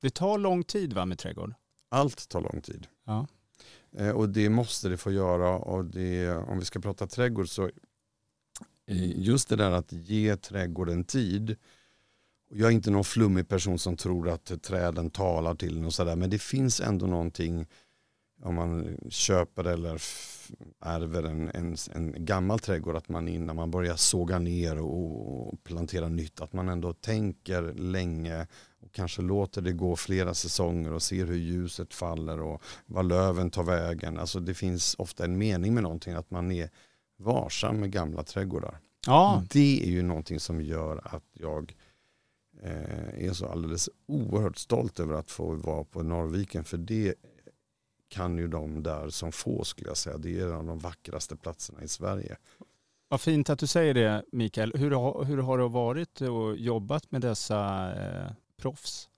det 0.00 0.10
tar 0.10 0.38
lång 0.38 0.64
tid 0.64 0.92
va, 0.92 1.04
med 1.04 1.18
trädgård? 1.18 1.54
Allt 1.88 2.28
tar 2.28 2.40
lång 2.40 2.60
tid. 2.60 2.86
Ja. 3.04 3.26
Eh, 3.96 4.10
och 4.10 4.28
det 4.28 4.48
måste 4.48 4.88
det 4.88 4.96
få 4.96 5.12
göra. 5.12 5.58
Och 5.58 5.84
det, 5.84 6.30
om 6.30 6.58
vi 6.58 6.64
ska 6.64 6.80
prata 6.80 7.06
trädgård 7.06 7.48
så 7.48 7.64
eh, 8.86 9.20
just 9.20 9.48
det 9.48 9.56
där 9.56 9.70
att 9.70 9.92
ge 9.92 10.36
trädgården 10.36 11.04
tid. 11.04 11.56
Jag 12.50 12.68
är 12.68 12.74
inte 12.74 12.90
någon 12.90 13.04
flummig 13.04 13.48
person 13.48 13.78
som 13.78 13.96
tror 13.96 14.28
att 14.28 14.62
träden 14.62 15.10
talar 15.10 15.54
till 15.54 15.78
en 15.78 15.84
och 15.84 15.94
sådär. 15.94 16.16
Men 16.16 16.30
det 16.30 16.38
finns 16.38 16.80
ändå 16.80 17.06
någonting 17.06 17.66
om 18.42 18.54
man 18.54 18.98
köper 19.08 19.64
eller 19.64 20.02
ärver 20.80 21.22
en, 21.22 21.50
en, 21.54 21.76
en, 21.94 22.24
gammal 22.24 22.58
trädgård 22.58 22.96
att 22.96 23.08
man 23.08 23.28
innan 23.28 23.56
man 23.56 23.70
börjar 23.70 23.96
såga 23.96 24.38
ner 24.38 24.78
och, 24.78 25.48
och 25.48 25.64
plantera 25.64 26.08
nytt 26.08 26.40
att 26.40 26.52
man 26.52 26.68
ändå 26.68 26.92
tänker 26.92 27.62
länge 27.74 28.46
och 28.80 28.92
kanske 28.92 29.22
låter 29.22 29.62
det 29.62 29.72
gå 29.72 29.96
flera 29.96 30.34
säsonger 30.34 30.92
och 30.92 31.02
ser 31.02 31.26
hur 31.26 31.36
ljuset 31.36 31.94
faller 31.94 32.40
och 32.40 32.62
vad 32.86 33.06
löven 33.06 33.50
tar 33.50 33.62
vägen. 33.64 34.18
Alltså 34.18 34.40
det 34.40 34.54
finns 34.54 34.96
ofta 34.98 35.24
en 35.24 35.38
mening 35.38 35.74
med 35.74 35.82
någonting 35.82 36.14
att 36.14 36.30
man 36.30 36.52
är 36.52 36.70
varsam 37.16 37.80
med 37.80 37.92
gamla 37.92 38.22
trädgårdar. 38.22 38.78
Ja. 39.06 39.42
Det 39.50 39.82
är 39.82 39.90
ju 39.90 40.02
någonting 40.02 40.40
som 40.40 40.62
gör 40.62 41.00
att 41.04 41.24
jag 41.32 41.74
eh, 42.62 43.26
är 43.28 43.32
så 43.32 43.46
alldeles 43.46 43.88
oerhört 44.06 44.56
stolt 44.56 45.00
över 45.00 45.14
att 45.14 45.30
få 45.30 45.54
vara 45.54 45.84
på 45.84 46.02
Norrviken 46.02 46.64
för 46.64 46.76
det 46.76 47.14
kan 48.08 48.38
ju 48.38 48.48
de 48.48 48.82
där 48.82 49.10
som 49.10 49.32
få 49.32 49.64
skulle 49.64 49.90
jag 49.90 49.96
säga. 49.96 50.18
Det 50.18 50.40
är 50.40 50.46
en 50.46 50.54
av 50.54 50.66
de 50.66 50.78
vackraste 50.78 51.36
platserna 51.36 51.82
i 51.82 51.88
Sverige. 51.88 52.36
Vad 53.08 53.20
fint 53.20 53.50
att 53.50 53.58
du 53.58 53.66
säger 53.66 53.94
det 53.94 54.24
Mikael. 54.32 54.72
Hur, 54.74 55.24
hur 55.24 55.38
har 55.38 55.58
det 55.58 55.68
varit 55.68 56.20
och 56.20 56.56
jobbat 56.56 57.12
med 57.12 57.20
dessa 57.20 57.92
eh, 57.94 58.32
proffs? 58.56 59.08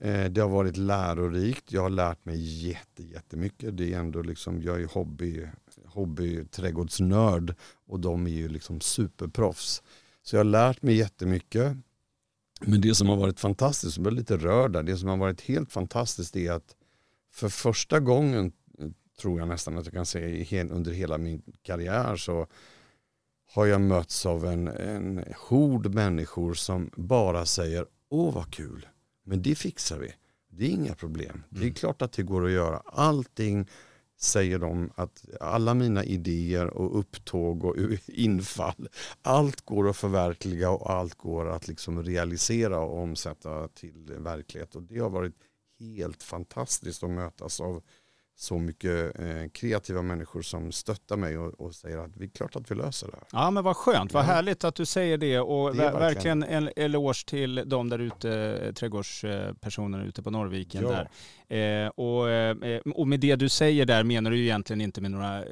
Eh, 0.00 0.24
det 0.24 0.40
har 0.40 0.48
varit 0.48 0.76
lärorikt. 0.76 1.72
Jag 1.72 1.82
har 1.82 1.90
lärt 1.90 2.24
mig 2.24 2.66
jätte, 2.66 3.02
jättemycket. 3.02 3.76
Det 3.76 3.94
är 3.94 3.98
ändå 3.98 4.22
liksom, 4.22 4.62
jag 4.62 4.82
är 4.82 4.86
hobby, 4.86 5.48
hobbyträdgårdsnörd 5.84 7.54
och 7.86 8.00
de 8.00 8.26
är 8.26 8.30
ju 8.30 8.48
liksom 8.48 8.80
superproffs. 8.80 9.82
Så 10.22 10.36
jag 10.36 10.40
har 10.40 10.44
lärt 10.44 10.82
mig 10.82 10.94
jättemycket. 10.94 11.76
Men 12.60 12.80
det 12.80 12.94
som 12.94 13.08
har 13.08 13.16
varit 13.16 13.40
fantastiskt, 13.40 13.96
jag 13.96 14.02
blir 14.02 14.12
lite 14.12 14.36
rörd 14.36 14.72
där, 14.72 14.82
det 14.82 14.96
som 14.96 15.08
har 15.08 15.16
varit 15.16 15.40
helt 15.40 15.72
fantastiskt 15.72 16.36
är 16.36 16.52
att 16.52 16.76
för 17.32 17.48
första 17.48 18.00
gången 18.00 18.52
tror 19.20 19.38
jag 19.38 19.48
nästan 19.48 19.78
att 19.78 19.84
jag 19.84 19.94
kan 19.94 20.06
säga 20.06 20.64
under 20.64 20.92
hela 20.92 21.18
min 21.18 21.42
karriär 21.62 22.16
så 22.16 22.46
har 23.54 23.66
jag 23.66 23.80
mötts 23.80 24.26
av 24.26 24.44
en, 24.44 24.68
en 24.68 25.24
hord 25.48 25.94
människor 25.94 26.54
som 26.54 26.90
bara 26.96 27.46
säger 27.46 27.86
åh 28.08 28.34
vad 28.34 28.54
kul, 28.54 28.86
men 29.24 29.42
det 29.42 29.54
fixar 29.54 29.98
vi. 29.98 30.14
Det 30.48 30.64
är 30.64 30.70
inga 30.70 30.94
problem. 30.94 31.44
Det 31.48 31.58
är 31.58 31.62
mm. 31.62 31.74
klart 31.74 32.02
att 32.02 32.12
det 32.12 32.22
går 32.22 32.46
att 32.46 32.52
göra. 32.52 32.82
Allting 32.86 33.68
säger 34.20 34.58
de 34.58 34.90
att 34.94 35.24
alla 35.40 35.74
mina 35.74 36.04
idéer 36.04 36.66
och 36.66 36.98
upptåg 36.98 37.64
och 37.64 37.76
infall, 38.06 38.88
allt 39.22 39.60
går 39.60 39.88
att 39.88 39.96
förverkliga 39.96 40.70
och 40.70 40.90
allt 40.90 41.14
går 41.14 41.48
att 41.48 41.68
liksom 41.68 42.02
realisera 42.02 42.78
och 42.78 42.98
omsätta 42.98 43.68
till 43.68 44.14
verklighet. 44.18 44.74
Och 44.74 44.82
det 44.82 44.98
har 44.98 45.10
varit 45.10 45.34
helt 45.82 46.22
fantastiskt 46.22 47.02
att 47.02 47.10
mötas 47.10 47.60
av 47.60 47.82
så 48.36 48.58
mycket 48.58 49.20
eh, 49.20 49.48
kreativa 49.52 50.02
människor 50.02 50.42
som 50.42 50.72
stöttar 50.72 51.16
mig 51.16 51.38
och, 51.38 51.60
och, 51.60 51.74
säger 51.74 51.98
att 51.98 52.14
det 52.14 52.24
är 52.24 52.28
klart 52.28 52.56
att 52.56 52.70
vi 52.70 52.74
löser 52.74 53.06
det 53.06 53.12
här. 53.12 53.24
Ja 53.32 53.50
men 53.50 53.64
vad 53.64 53.76
skönt, 53.76 54.12
vad 54.12 54.22
ja. 54.22 54.26
härligt 54.26 54.64
att 54.64 54.74
du 54.74 54.86
säger 54.86 55.18
det 55.18 55.40
och 55.40 55.76
det 55.76 55.90
verkligen 55.90 56.42
en 56.42 56.70
eloge 56.76 57.26
till 57.26 57.62
de 57.66 57.88
där 57.88 57.98
ute, 57.98 58.72
trädgårdspersonerna 58.76 60.04
ute 60.04 60.22
på 60.22 60.30
Norrviken. 60.30 60.82
Ja. 60.82 60.90
Där. 60.90 61.08
Eh, 61.84 61.88
och, 61.88 62.30
eh, 62.30 62.80
och 62.94 63.08
med 63.08 63.20
det 63.20 63.36
du 63.36 63.48
säger 63.48 63.86
där 63.86 64.04
menar 64.04 64.30
du 64.30 64.40
egentligen 64.42 64.80
inte 64.80 65.00
med 65.00 65.10
några, 65.10 65.44
eh, 65.44 65.48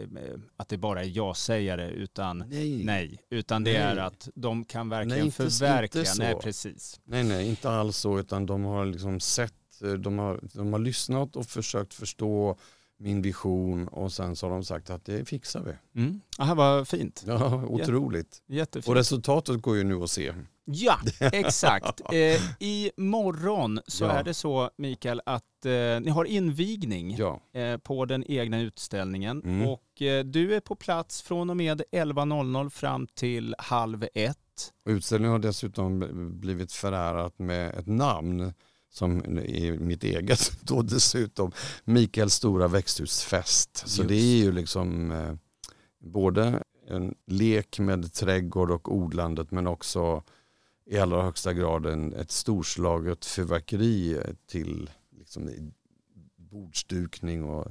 att 0.57 0.69
det 0.69 0.79
bara 0.79 1.03
är 1.03 1.17
ja-sägare 1.17 1.91
utan 1.91 2.39
nej, 2.39 2.85
nej 2.85 3.19
utan 3.31 3.65
det 3.65 3.73
nej. 3.73 3.83
är 3.83 3.97
att 3.97 4.29
de 4.35 4.65
kan 4.65 4.89
verkligen 4.89 5.19
nej, 5.19 5.27
inte, 5.27 5.51
förverkliga. 5.51 6.05
Inte 6.05 6.25
nej 6.25 6.35
precis. 6.43 7.01
Nej 7.05 7.25
nej, 7.25 7.49
inte 7.49 7.71
alls 7.71 7.97
så 7.97 8.19
utan 8.19 8.47
de 8.47 8.65
har 8.65 8.87
liksom 8.87 9.21
sett 9.21 9.55
de 9.99 10.19
har, 10.19 10.41
de 10.53 10.73
har 10.73 10.81
lyssnat 10.81 11.37
och 11.37 11.47
försökt 11.47 11.95
förstå 11.95 12.57
min 13.01 13.23
vision 13.23 13.89
och 13.89 14.13
sen 14.13 14.37
så 14.37 14.47
har 14.47 14.53
de 14.53 14.65
sagt 14.65 14.91
att 14.91 15.05
det 15.05 15.25
fixar 15.25 15.63
vi. 15.63 16.01
Mm. 16.01 16.21
Aha, 16.39 16.55
vad 16.55 16.89
fint. 16.89 17.25
Ja, 17.27 17.65
otroligt. 17.65 18.43
Jättefint. 18.47 18.89
Och 18.89 18.95
resultatet 18.95 19.63
går 19.63 19.77
ju 19.77 19.85
nu 19.85 20.03
att 20.03 20.11
se. 20.11 20.35
Ja, 20.65 21.01
exakt. 21.21 22.01
eh, 22.13 22.41
imorgon 22.59 23.81
så 23.87 24.05
ja. 24.05 24.11
är 24.11 24.25
det 24.25 24.35
så 24.35 24.71
Mikael 24.77 25.21
att 25.27 25.67
eh, 25.67 25.71
ni 26.01 26.11
har 26.11 26.25
invigning 26.25 27.17
ja. 27.19 27.41
eh, 27.53 27.77
på 27.77 28.05
den 28.05 28.25
egna 28.31 28.61
utställningen 28.61 29.43
mm. 29.45 29.69
och 29.69 30.03
eh, 30.03 30.25
du 30.25 30.55
är 30.55 30.61
på 30.61 30.75
plats 30.75 31.23
från 31.23 31.51
och 31.51 31.57
med 31.57 31.83
11.00 31.93 32.71
fram 32.71 33.07
till 33.07 33.55
halv 33.59 34.07
ett. 34.15 34.37
Utställningen 34.89 35.33
har 35.33 35.39
dessutom 35.39 36.05
blivit 36.41 36.73
förärat 36.73 37.39
med 37.39 37.75
ett 37.75 37.87
namn 37.87 38.53
som 38.91 39.39
är 39.39 39.79
mitt 39.79 40.05
eget 40.05 40.53
då 40.63 40.83
dessutom, 40.83 41.53
Mikaels 41.85 42.35
stora 42.35 42.69
växthusfest. 42.69 43.89
Så 43.89 44.03
det 44.03 44.15
är 44.15 44.37
ju 44.37 44.53
liksom 44.53 45.11
eh, 45.11 45.35
både 45.99 46.63
en 46.89 47.15
lek 47.27 47.79
med 47.79 48.13
trädgård 48.13 48.71
och 48.71 48.95
odlandet 48.95 49.51
men 49.51 49.67
också 49.67 50.23
i 50.87 50.99
allra 50.99 51.23
högsta 51.23 51.53
grad 51.53 51.87
en, 51.87 52.15
ett 52.15 52.31
storslaget 52.31 53.25
fyrverkeri 53.25 54.19
till 54.47 54.91
liksom, 55.19 55.73
bordsdukning 56.37 57.45
och 57.45 57.67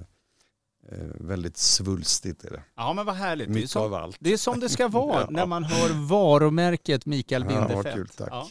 väldigt 1.20 1.58
svulstigt 1.58 2.44
är 2.44 2.50
det. 2.50 2.64
Ja 2.76 2.94
men 2.94 3.06
vad 3.06 3.16
härligt. 3.16 3.50
Mycket 3.50 3.62
det 3.62 3.66
är 3.66 3.68
som, 3.68 3.84
av 3.84 3.94
allt. 3.94 4.18
Det 4.20 4.34
är 4.34 4.38
som 4.38 4.60
det 4.60 4.70
ska 4.70 4.88
vara 4.88 5.22
ja. 5.22 5.28
när 5.30 5.46
man 5.46 5.64
hör 5.64 6.08
varumärket 6.08 7.06
Mikael 7.06 7.46
Bindefeld. 7.46 7.88
Ja, 7.88 7.94
kul, 7.94 8.08
tack. 8.08 8.30
Ja. 8.32 8.50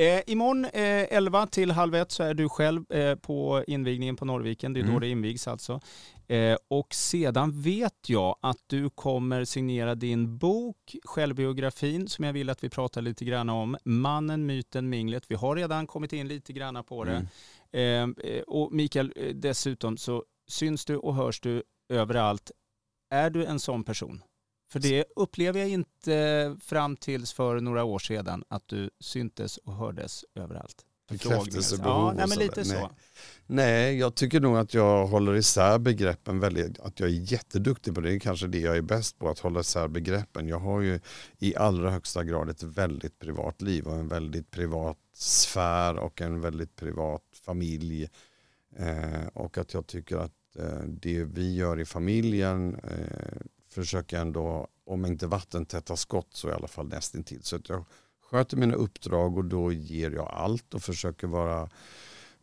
Eh, 0.00 0.20
imorgon 0.26 0.64
eh, 0.64 1.16
11 1.16 1.46
till 1.46 1.70
halv 1.70 1.94
ett 1.94 2.12
så 2.12 2.22
är 2.22 2.34
du 2.34 2.48
själv 2.48 2.92
eh, 2.92 3.14
på 3.14 3.64
invigningen 3.66 4.16
på 4.16 4.24
Norrviken. 4.24 4.72
Det 4.72 4.80
är 4.80 4.82
mm. 4.82 4.94
då 4.94 5.00
det 5.00 5.08
invigs 5.08 5.48
alltså. 5.48 5.80
Eh, 6.28 6.56
och 6.68 6.94
sedan 6.94 7.62
vet 7.62 8.08
jag 8.08 8.36
att 8.40 8.58
du 8.66 8.90
kommer 8.90 9.44
signera 9.44 9.94
din 9.94 10.38
bok, 10.38 10.96
självbiografin, 11.04 12.08
som 12.08 12.24
jag 12.24 12.32
vill 12.32 12.50
att 12.50 12.64
vi 12.64 12.68
pratar 12.68 13.02
lite 13.02 13.24
grann 13.24 13.48
om. 13.48 13.76
Mannen, 13.84 14.46
myten, 14.46 14.88
minglet. 14.88 15.24
Vi 15.28 15.34
har 15.34 15.56
redan 15.56 15.86
kommit 15.86 16.12
in 16.12 16.28
lite 16.28 16.52
grann 16.52 16.84
på 16.84 17.04
det. 17.04 17.26
Mm. 17.72 18.14
Eh, 18.22 18.40
och 18.40 18.72
Mikael, 18.72 19.12
dessutom 19.34 19.96
så 19.96 20.24
syns 20.48 20.84
du 20.84 20.96
och 20.96 21.14
hörs 21.14 21.40
du 21.40 21.62
överallt. 21.90 22.50
Är 23.10 23.30
du 23.30 23.44
en 23.44 23.60
sån 23.60 23.84
person? 23.84 24.22
För 24.72 24.80
det 24.80 25.04
upplever 25.16 25.60
jag 25.60 25.68
inte 25.68 26.56
fram 26.60 26.96
tills 26.96 27.32
för 27.32 27.60
några 27.60 27.84
år 27.84 27.98
sedan, 27.98 28.44
att 28.48 28.68
du 28.68 28.90
syntes 29.00 29.56
och 29.56 29.74
hördes 29.74 30.24
överallt. 30.34 30.84
Bekräftelsebehov 31.10 31.92
ja, 31.94 32.12
nej, 32.16 32.26
men 32.28 32.38
lite 32.38 32.64
så. 32.64 32.74
Nej. 32.74 32.88
nej, 33.46 33.98
jag 33.98 34.14
tycker 34.14 34.40
nog 34.40 34.56
att 34.56 34.74
jag 34.74 35.06
håller 35.06 35.34
isär 35.34 35.78
begreppen 35.78 36.40
väldigt, 36.40 36.80
att 36.80 37.00
jag 37.00 37.08
är 37.08 37.32
jätteduktig 37.32 37.94
på 37.94 38.00
det. 38.00 38.08
Det 38.08 38.14
är 38.14 38.18
kanske 38.18 38.46
det 38.46 38.60
jag 38.60 38.76
är 38.76 38.82
bäst 38.82 39.18
på, 39.18 39.28
att 39.28 39.38
hålla 39.38 39.60
isär 39.60 39.88
begreppen. 39.88 40.48
Jag 40.48 40.58
har 40.58 40.80
ju 40.80 41.00
i 41.38 41.56
allra 41.56 41.90
högsta 41.90 42.24
grad 42.24 42.50
ett 42.50 42.62
väldigt 42.62 43.18
privat 43.18 43.62
liv 43.62 43.86
och 43.86 43.96
en 43.96 44.08
väldigt 44.08 44.50
privat 44.50 44.98
sfär 45.14 45.96
och 45.98 46.20
en 46.20 46.40
väldigt 46.40 46.76
privat 46.76 47.22
familj. 47.44 48.08
Eh, 48.76 49.26
och 49.32 49.58
att 49.58 49.74
jag 49.74 49.86
tycker 49.86 50.16
att 50.16 50.32
Eh, 50.58 50.82
det 50.86 51.24
vi 51.24 51.54
gör 51.54 51.80
i 51.80 51.84
familjen 51.84 52.74
eh, 52.74 53.40
försöker 53.68 54.18
ändå, 54.18 54.68
om 54.84 55.06
inte 55.06 55.26
vattentäta 55.26 55.96
skott 55.96 56.28
så 56.30 56.48
i 56.48 56.52
alla 56.52 56.68
fall 56.68 56.88
nästintill. 56.88 57.42
Så 57.42 57.56
att 57.56 57.68
jag 57.68 57.84
sköter 58.30 58.56
mina 58.56 58.74
uppdrag 58.74 59.38
och 59.38 59.44
då 59.44 59.72
ger 59.72 60.10
jag 60.10 60.30
allt 60.30 60.74
och 60.74 60.82
försöker 60.82 61.26
vara 61.26 61.70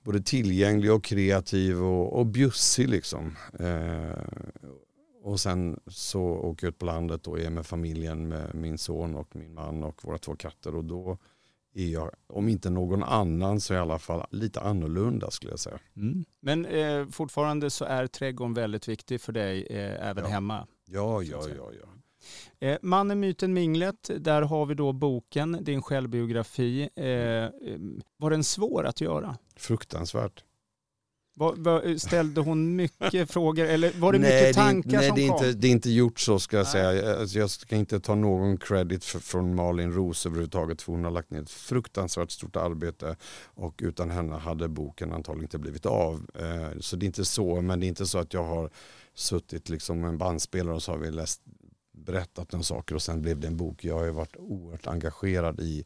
både 0.04 0.22
tillgänglig 0.22 0.92
och 0.92 1.04
kreativ 1.04 1.84
och, 1.84 2.20
och 2.20 2.26
bjussig 2.26 2.90
liksom. 2.90 3.36
Eh, 3.60 4.24
och 5.24 5.40
sen 5.40 5.80
så 5.88 6.22
åker 6.22 6.68
jag 6.68 6.72
ut 6.72 6.80
på 6.80 6.86
landet 6.86 7.28
och 7.28 7.40
är 7.40 7.50
med 7.50 7.66
familjen 7.66 8.28
med 8.28 8.56
min 8.56 8.78
son 8.78 9.16
och 9.16 9.36
min 9.36 9.54
man 9.54 9.84
och 9.84 10.06
våra 10.06 10.18
två 10.18 10.36
katter 10.36 10.76
och 10.76 10.84
då 10.84 11.18
är 11.78 11.88
jag, 11.88 12.12
om 12.28 12.50
inte 12.50 12.70
någon 12.70 13.04
annan 13.04 13.60
så 13.60 13.74
i 13.74 13.78
alla 13.78 14.00
fall 14.00 14.26
lite 14.32 14.62
annorlunda 14.62 15.32
skulle 15.32 15.52
jag 15.52 15.60
säga. 15.60 15.80
Mm. 15.96 16.26
Men 16.40 16.66
eh, 16.66 17.08
fortfarande 17.08 17.70
så 17.70 17.86
är 17.86 18.08
trädgården 18.08 18.54
väldigt 18.54 18.88
viktig 18.88 19.22
för 19.22 19.34
dig 19.34 19.68
eh, 19.70 20.10
även 20.10 20.24
ja. 20.24 20.30
hemma? 20.30 20.68
Ja, 20.86 21.24
ja, 21.24 21.42
ja. 21.58 21.72
ja. 21.82 21.88
Eh, 22.68 22.78
Mannen, 22.82 23.20
myten, 23.20 23.54
minglet, 23.54 24.10
där 24.20 24.42
har 24.42 24.66
vi 24.66 24.74
då 24.74 24.94
boken, 24.94 25.58
din 25.62 25.82
självbiografi. 25.82 26.90
Eh, 26.96 27.06
eh 27.06 27.50
var 28.18 28.30
den 28.30 28.44
svår 28.44 28.86
att 28.86 29.02
göra? 29.02 29.38
Fruktansvärt. 29.56 30.44
Ställde 31.98 32.42
hon 32.42 32.76
mycket 32.76 33.32
frågor 33.32 33.66
eller 33.66 33.92
var 34.00 34.14
det 34.14 34.20
nej, 34.20 34.42
mycket 34.42 34.56
tankar 34.56 34.90
det, 34.90 34.98
nej, 34.98 35.08
som 35.08 35.16
det 35.16 35.26
är 35.26 35.30
kom? 35.30 35.46
Inte, 35.46 35.60
det 35.60 35.68
är 35.68 35.72
inte 35.72 35.90
gjort 35.90 36.20
så 36.20 36.40
ska 36.40 36.58
jag 36.58 36.64
nej. 36.64 36.72
säga. 36.72 37.20
Alltså, 37.20 37.40
jag 37.40 37.50
ska 37.50 37.76
inte 37.76 38.00
ta 38.00 38.16
någon 38.16 38.58
credit 38.58 39.06
för, 39.06 39.20
från 39.20 39.56
Malin 39.56 39.94
Ros 39.94 40.26
överhuvudtaget 40.26 40.82
för 40.82 40.92
hon 40.92 41.04
har 41.04 41.12
lagt 41.12 41.32
ner 41.32 41.42
ett 41.42 41.50
fruktansvärt 41.50 42.32
stort 42.32 42.56
arbete 42.56 43.16
och 43.44 43.80
utan 43.84 44.12
henne 44.12 44.36
hade 44.36 44.68
boken 44.68 45.14
antagligen 45.14 45.46
inte 45.46 45.58
blivit 45.58 45.86
av. 45.86 46.28
Eh, 46.36 46.80
så 46.80 46.96
det 46.96 47.04
är 47.04 47.08
inte 47.08 47.26
så, 47.26 47.62
men 47.62 47.80
det 47.80 47.86
är 47.86 47.88
inte 47.88 48.08
så 48.08 48.18
att 48.18 48.34
jag 48.34 48.44
har 48.44 48.70
suttit 49.14 49.70
liksom 49.70 50.00
med 50.00 50.10
en 50.10 50.18
bandspelare 50.18 50.76
och 50.76 50.84
så 50.84 50.92
har 50.92 51.00
vi 51.00 51.12
läst, 51.12 51.42
berättat 51.92 52.54
om 52.54 52.64
saker 52.64 52.96
och 52.96 53.02
sen 53.02 53.22
blev 53.22 53.40
det 53.40 53.48
en 53.48 53.58
bok. 53.58 53.84
Jag 53.84 53.96
har 53.96 54.06
ju 54.06 54.12
varit 54.12 54.36
oerhört 54.36 54.88
engagerad 54.88 55.60
i 55.60 55.86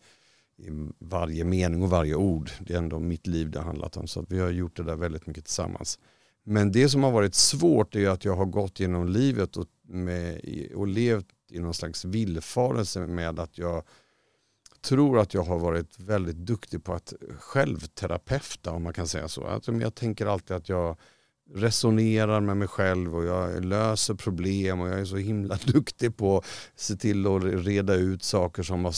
i 0.57 0.89
varje 0.99 1.43
mening 1.43 1.83
och 1.83 1.89
varje 1.89 2.15
ord. 2.15 2.51
Det 2.59 2.73
är 2.73 2.77
ändå 2.77 2.99
mitt 2.99 3.27
liv 3.27 3.51
det 3.51 3.59
har 3.59 3.65
handlat 3.65 3.97
om. 3.97 4.07
Så 4.07 4.25
vi 4.29 4.39
har 4.39 4.49
gjort 4.49 4.77
det 4.77 4.83
där 4.83 4.95
väldigt 4.95 5.27
mycket 5.27 5.45
tillsammans. 5.45 5.99
Men 6.43 6.71
det 6.71 6.89
som 6.89 7.03
har 7.03 7.11
varit 7.11 7.35
svårt 7.35 7.95
är 7.95 8.09
att 8.09 8.25
jag 8.25 8.35
har 8.35 8.45
gått 8.45 8.79
genom 8.79 9.07
livet 9.07 9.57
och, 9.57 9.67
med, 9.87 10.41
och 10.75 10.87
levt 10.87 11.25
i 11.51 11.59
någon 11.59 11.73
slags 11.73 12.05
villfarelse 12.05 12.99
med 12.99 13.39
att 13.39 13.57
jag 13.57 13.83
tror 14.81 15.19
att 15.19 15.33
jag 15.33 15.43
har 15.43 15.59
varit 15.59 15.99
väldigt 15.99 16.35
duktig 16.35 16.83
på 16.83 16.93
att 16.93 17.13
självterapeuta 17.39 18.71
om 18.71 18.83
man 18.83 18.93
kan 18.93 19.07
säga 19.07 19.27
så. 19.27 19.47
Alltså, 19.47 19.71
jag 19.71 19.95
tänker 19.95 20.25
alltid 20.25 20.57
att 20.57 20.69
jag 20.69 20.97
resonerar 21.53 22.41
med 22.41 22.57
mig 22.57 22.67
själv 22.67 23.15
och 23.15 23.25
jag 23.25 23.65
löser 23.65 24.13
problem 24.13 24.81
och 24.81 24.89
jag 24.89 24.99
är 24.99 25.05
så 25.05 25.17
himla 25.17 25.55
duktig 25.65 26.17
på 26.17 26.37
att 26.37 26.45
se 26.75 26.95
till 26.95 27.27
att 27.27 27.43
reda 27.43 27.95
ut 27.95 28.23
saker 28.23 28.63
som 28.63 28.85
har 28.85 28.91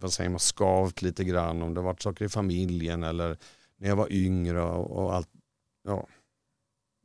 vad 0.00 0.12
säger 0.12 0.30
man, 0.30 0.38
skavt 0.38 1.02
lite 1.02 1.24
grann. 1.24 1.62
Om 1.62 1.74
det 1.74 1.80
har 1.80 1.86
varit 1.86 2.02
saker 2.02 2.24
i 2.24 2.28
familjen 2.28 3.02
eller 3.02 3.38
när 3.76 3.88
jag 3.88 3.96
var 3.96 4.12
yngre 4.12 4.62
och, 4.62 4.90
och 4.90 5.14
allt. 5.14 5.28
Ja. 5.82 6.06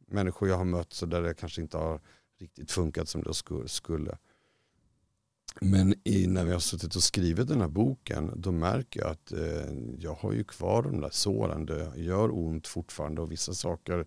Människor 0.07 0.49
jag 0.49 0.57
har 0.57 0.65
mött 0.65 0.93
så 0.93 1.05
där 1.05 1.21
det 1.21 1.33
kanske 1.33 1.61
inte 1.61 1.77
har 1.77 2.01
riktigt 2.39 2.71
funkat 2.71 3.09
som 3.09 3.23
det 3.23 3.67
skulle. 3.69 4.17
Men 5.61 5.95
i, 6.03 6.27
när 6.27 6.45
vi 6.45 6.51
har 6.51 6.59
suttit 6.59 6.95
och 6.95 7.03
skrivit 7.03 7.47
den 7.47 7.61
här 7.61 7.67
boken 7.67 8.31
då 8.35 8.51
märker 8.51 8.99
jag 8.99 9.09
att 9.09 9.31
eh, 9.31 9.73
jag 9.97 10.13
har 10.13 10.33
ju 10.33 10.43
kvar 10.43 10.83
de 10.83 11.01
där 11.01 11.09
såren. 11.09 11.65
Det 11.65 11.91
gör 11.95 12.37
ont 12.37 12.67
fortfarande 12.67 13.21
och 13.21 13.31
vissa 13.31 13.53
saker 13.53 14.05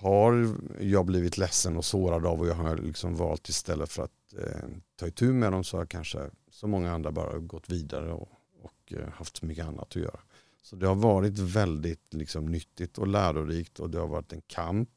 har 0.00 0.54
jag 0.80 1.06
blivit 1.06 1.38
ledsen 1.38 1.76
och 1.76 1.84
sårad 1.84 2.26
av 2.26 2.40
och 2.40 2.46
jag 2.46 2.54
har 2.54 2.76
liksom 2.76 3.16
valt 3.16 3.48
istället 3.48 3.92
för 3.92 4.02
att 4.02 4.34
eh, 4.38 4.68
ta 4.96 5.06
itu 5.06 5.32
med 5.32 5.52
dem 5.52 5.64
så 5.64 5.76
har 5.76 5.82
jag 5.82 5.88
kanske 5.88 6.18
som 6.50 6.70
många 6.70 6.92
andra 6.92 7.12
bara 7.12 7.38
gått 7.38 7.70
vidare 7.70 8.12
och, 8.12 8.28
och 8.62 8.92
eh, 8.92 9.08
haft 9.08 9.42
mycket 9.42 9.66
annat 9.66 9.88
att 9.88 9.96
göra. 9.96 10.20
Så 10.62 10.76
det 10.76 10.86
har 10.86 10.94
varit 10.94 11.38
väldigt 11.38 12.14
liksom, 12.14 12.46
nyttigt 12.46 12.98
och 12.98 13.06
lärorikt 13.06 13.80
och 13.80 13.90
det 13.90 13.98
har 13.98 14.06
varit 14.06 14.32
en 14.32 14.42
kamp. 14.46 14.90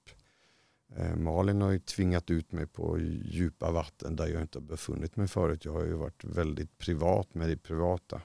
Eh, 0.95 1.15
Malin 1.15 1.61
har 1.61 1.71
ju 1.71 1.79
tvingat 1.79 2.31
ut 2.31 2.51
mig 2.51 2.67
på 2.67 2.99
djupa 2.99 3.71
vatten 3.71 4.15
där 4.15 4.27
jag 4.27 4.41
inte 4.41 4.57
har 4.57 4.63
befunnit 4.63 5.15
mig 5.15 5.27
förut. 5.27 5.65
Jag 5.65 5.73
har 5.73 5.85
ju 5.85 5.93
varit 5.93 6.23
väldigt 6.23 6.77
privat 6.77 7.33
med 7.33 7.49
det 7.49 7.57
privata. 7.57 8.21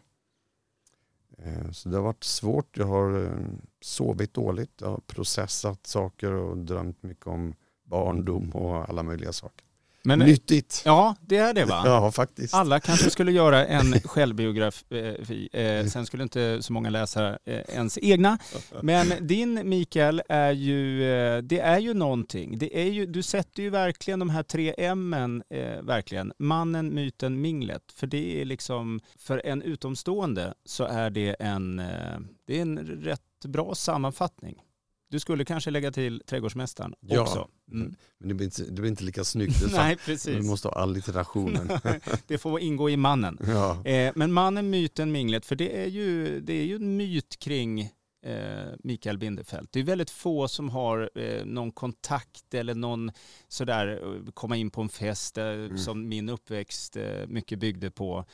Eh, 1.39 1.71
så 1.71 1.89
det 1.89 1.97
har 1.97 2.03
varit 2.03 2.25
svårt. 2.25 2.77
Jag 2.77 2.87
har 2.87 3.25
eh, 3.25 3.39
sovit 3.81 4.35
dåligt. 4.35 4.81
Jag 4.81 4.89
har 4.89 5.01
processat 5.07 5.87
saker 5.87 6.33
och 6.33 6.59
drömt 6.59 7.03
mycket 7.03 7.27
om 7.27 7.55
barndom 7.85 8.51
och 8.51 8.89
alla 8.89 9.03
möjliga 9.03 9.33
saker. 9.33 9.66
Men, 10.07 10.19
Nyttigt. 10.19 10.83
Ja, 10.85 11.15
det 11.21 11.37
är 11.37 11.55
det 11.55 11.65
va? 11.65 11.83
Ja, 11.87 12.13
faktiskt. 12.13 12.55
Alla 12.55 12.81
kanske 12.81 13.11
skulle 13.11 13.33
göra 13.33 13.67
en 13.67 14.01
självbiografi. 14.01 15.49
Eh, 15.53 15.87
sen 15.87 16.07
skulle 16.07 16.23
inte 16.23 16.63
så 16.63 16.73
många 16.73 16.91
läsa 16.91 17.29
eh, 17.45 17.61
ens 17.69 17.99
egna. 18.03 18.39
Men 18.83 19.13
din 19.21 19.69
Mikael 19.69 20.23
är 20.29 20.53
ju, 20.53 21.13
eh, 21.13 21.43
det 21.43 21.61
är 21.61 21.79
ju 21.79 21.95
någonting. 21.95 22.59
Det 22.59 22.81
är 22.81 22.91
ju, 22.91 23.07
du 23.07 23.23
sätter 23.23 23.63
ju 23.63 23.71
verkligen 23.71 24.19
de 24.19 24.31
här 24.31 24.43
tre 24.43 24.75
M 24.79 25.15
eh, 25.51 25.83
verkligen. 25.83 26.33
Mannen, 26.39 26.95
myten, 26.95 27.41
minglet. 27.41 27.93
För 27.95 28.07
det 28.07 28.41
är 28.41 28.45
liksom, 28.45 29.01
för 29.19 29.43
en 29.47 29.63
utomstående 29.63 30.55
så 30.65 30.85
är 30.85 31.11
det 31.11 31.37
en, 31.41 31.79
eh, 31.79 32.19
det 32.47 32.59
är 32.59 32.63
en 32.63 32.79
rätt 32.79 33.21
bra 33.45 33.75
sammanfattning. 33.75 34.63
Du 35.09 35.21
skulle 35.21 35.45
kanske 35.45 35.71
lägga 35.71 35.93
till 35.93 36.23
trädgårdsmästaren 36.27 36.95
ja, 37.01 37.21
också. 37.21 37.49
Mm. 37.73 37.95
Men 38.19 38.29
det 38.29 38.35
blir, 38.35 38.45
inte, 38.45 38.63
det 38.63 38.81
blir 38.81 38.91
inte 38.91 39.05
lika 39.05 39.25
snyggt. 39.25 39.63
Nej, 39.73 39.97
precis. 39.97 40.37
Vi 40.37 40.43
måste 40.43 40.69
ha 40.69 40.75
allitterationen. 40.75 41.71
det 42.27 42.39
får 42.39 42.61
ingå 42.61 42.91
i 42.91 42.97
mannen. 42.97 43.39
Ja. 43.47 43.85
Eh, 43.85 44.13
men 44.15 44.33
mannen, 44.33 44.71
myten, 44.71 45.13
minglet, 45.13 45.47
för 45.47 45.57
det 45.57 45.83
är 45.83 45.87
ju, 45.87 46.41
det 46.41 46.53
är 46.53 46.65
ju 46.65 46.77
en 46.77 46.97
myt 46.97 47.39
kring 47.39 47.81
eh, 48.27 48.73
Mikael 48.79 49.19
Bindefeld. 49.19 49.69
Det 49.71 49.81
är 49.81 49.85
väldigt 49.85 50.11
få 50.11 50.49
som 50.49 50.69
har 50.69 51.11
eh, 51.15 51.45
någon 51.45 51.73
kontakt 51.73 52.55
eller 52.55 52.75
någon 52.75 53.13
sådär, 53.49 54.01
eh, 54.03 54.33
komma 54.35 54.57
in 54.57 54.71
på 54.71 54.81
en 54.81 54.89
fest 54.89 55.39
eh, 55.39 55.47
mm. 55.47 55.79
som 55.79 56.09
min 56.09 56.29
uppväxt 56.29 56.97
eh, 56.97 57.27
mycket 57.27 57.59
byggde 57.59 57.91
på 57.91 58.25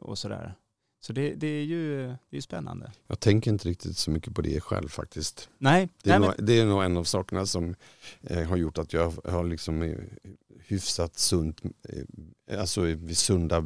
och 0.00 0.18
sådär. 0.18 0.54
Så 1.04 1.12
det, 1.12 1.34
det, 1.34 1.46
är 1.46 1.64
ju 1.64 2.06
det 2.30 2.36
är 2.36 2.40
spännande. 2.40 2.92
Jag 3.06 3.20
tänker 3.20 3.50
inte 3.50 3.68
riktigt 3.68 3.96
så 3.96 4.10
mycket 4.10 4.34
på 4.34 4.42
det 4.42 4.60
själv 4.60 4.88
faktiskt. 4.88 5.48
Nej. 5.58 5.88
Det 6.02 6.10
är, 6.10 6.18
nej, 6.18 6.28
nog, 6.28 6.34
men... 6.38 6.46
det 6.46 6.60
är 6.60 6.66
nog 6.66 6.82
en 6.84 6.96
av 6.96 7.04
sakerna 7.04 7.46
som 7.46 7.74
eh, 8.20 8.48
har 8.48 8.56
gjort 8.56 8.78
att 8.78 8.92
jag 8.92 9.12
har 9.24 9.44
liksom 9.44 9.82
eh, 9.82 9.98
hyfsat 10.66 11.18
sunt, 11.18 11.62
eh, 12.44 12.60
alltså 12.60 12.80
vid 12.80 13.18
sunda, 13.18 13.64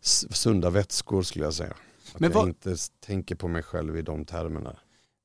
sunda 0.00 0.70
vätskor 0.70 1.22
skulle 1.22 1.44
jag 1.44 1.54
säga. 1.54 1.74
Att 2.14 2.20
men 2.20 2.32
vad... 2.32 2.42
jag 2.42 2.48
inte 2.48 2.76
tänker 3.00 3.34
på 3.34 3.48
mig 3.48 3.62
själv 3.62 3.96
i 3.96 4.02
de 4.02 4.24
termerna. 4.24 4.76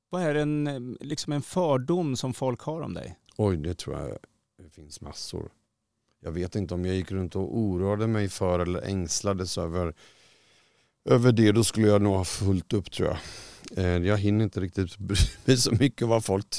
Vad 0.09 0.21
är 0.21 0.35
en, 0.35 0.97
liksom 0.99 1.33
en 1.33 1.41
fördom 1.41 2.15
som 2.15 2.33
folk 2.33 2.61
har 2.61 2.81
om 2.81 2.93
dig? 2.93 3.17
Oj, 3.37 3.57
det 3.57 3.73
tror 3.73 3.99
jag 3.99 4.17
det 4.63 4.69
finns 4.69 5.01
massor. 5.01 5.51
Jag 6.19 6.31
vet 6.31 6.55
inte 6.55 6.73
om 6.73 6.85
jag 6.85 6.95
gick 6.95 7.11
runt 7.11 7.35
och 7.35 7.57
oroade 7.57 8.07
mig 8.07 8.29
för 8.29 8.59
eller 8.59 8.81
ängslades 8.81 9.57
över 9.57 9.93
över 11.05 11.31
det 11.31 11.51
då 11.51 11.63
skulle 11.63 11.87
jag 11.87 12.01
nog 12.01 12.15
ha 12.15 12.23
fullt 12.23 12.73
upp 12.73 12.91
tror 12.91 13.07
jag. 13.07 13.17
Eh, 13.77 14.07
jag 14.07 14.17
hinner 14.17 14.43
inte 14.43 14.59
riktigt 14.59 14.97
bry 14.97 15.15
mig 15.45 15.57
så 15.57 15.71
mycket 15.71 16.07
vad 16.07 16.25
folk 16.25 16.49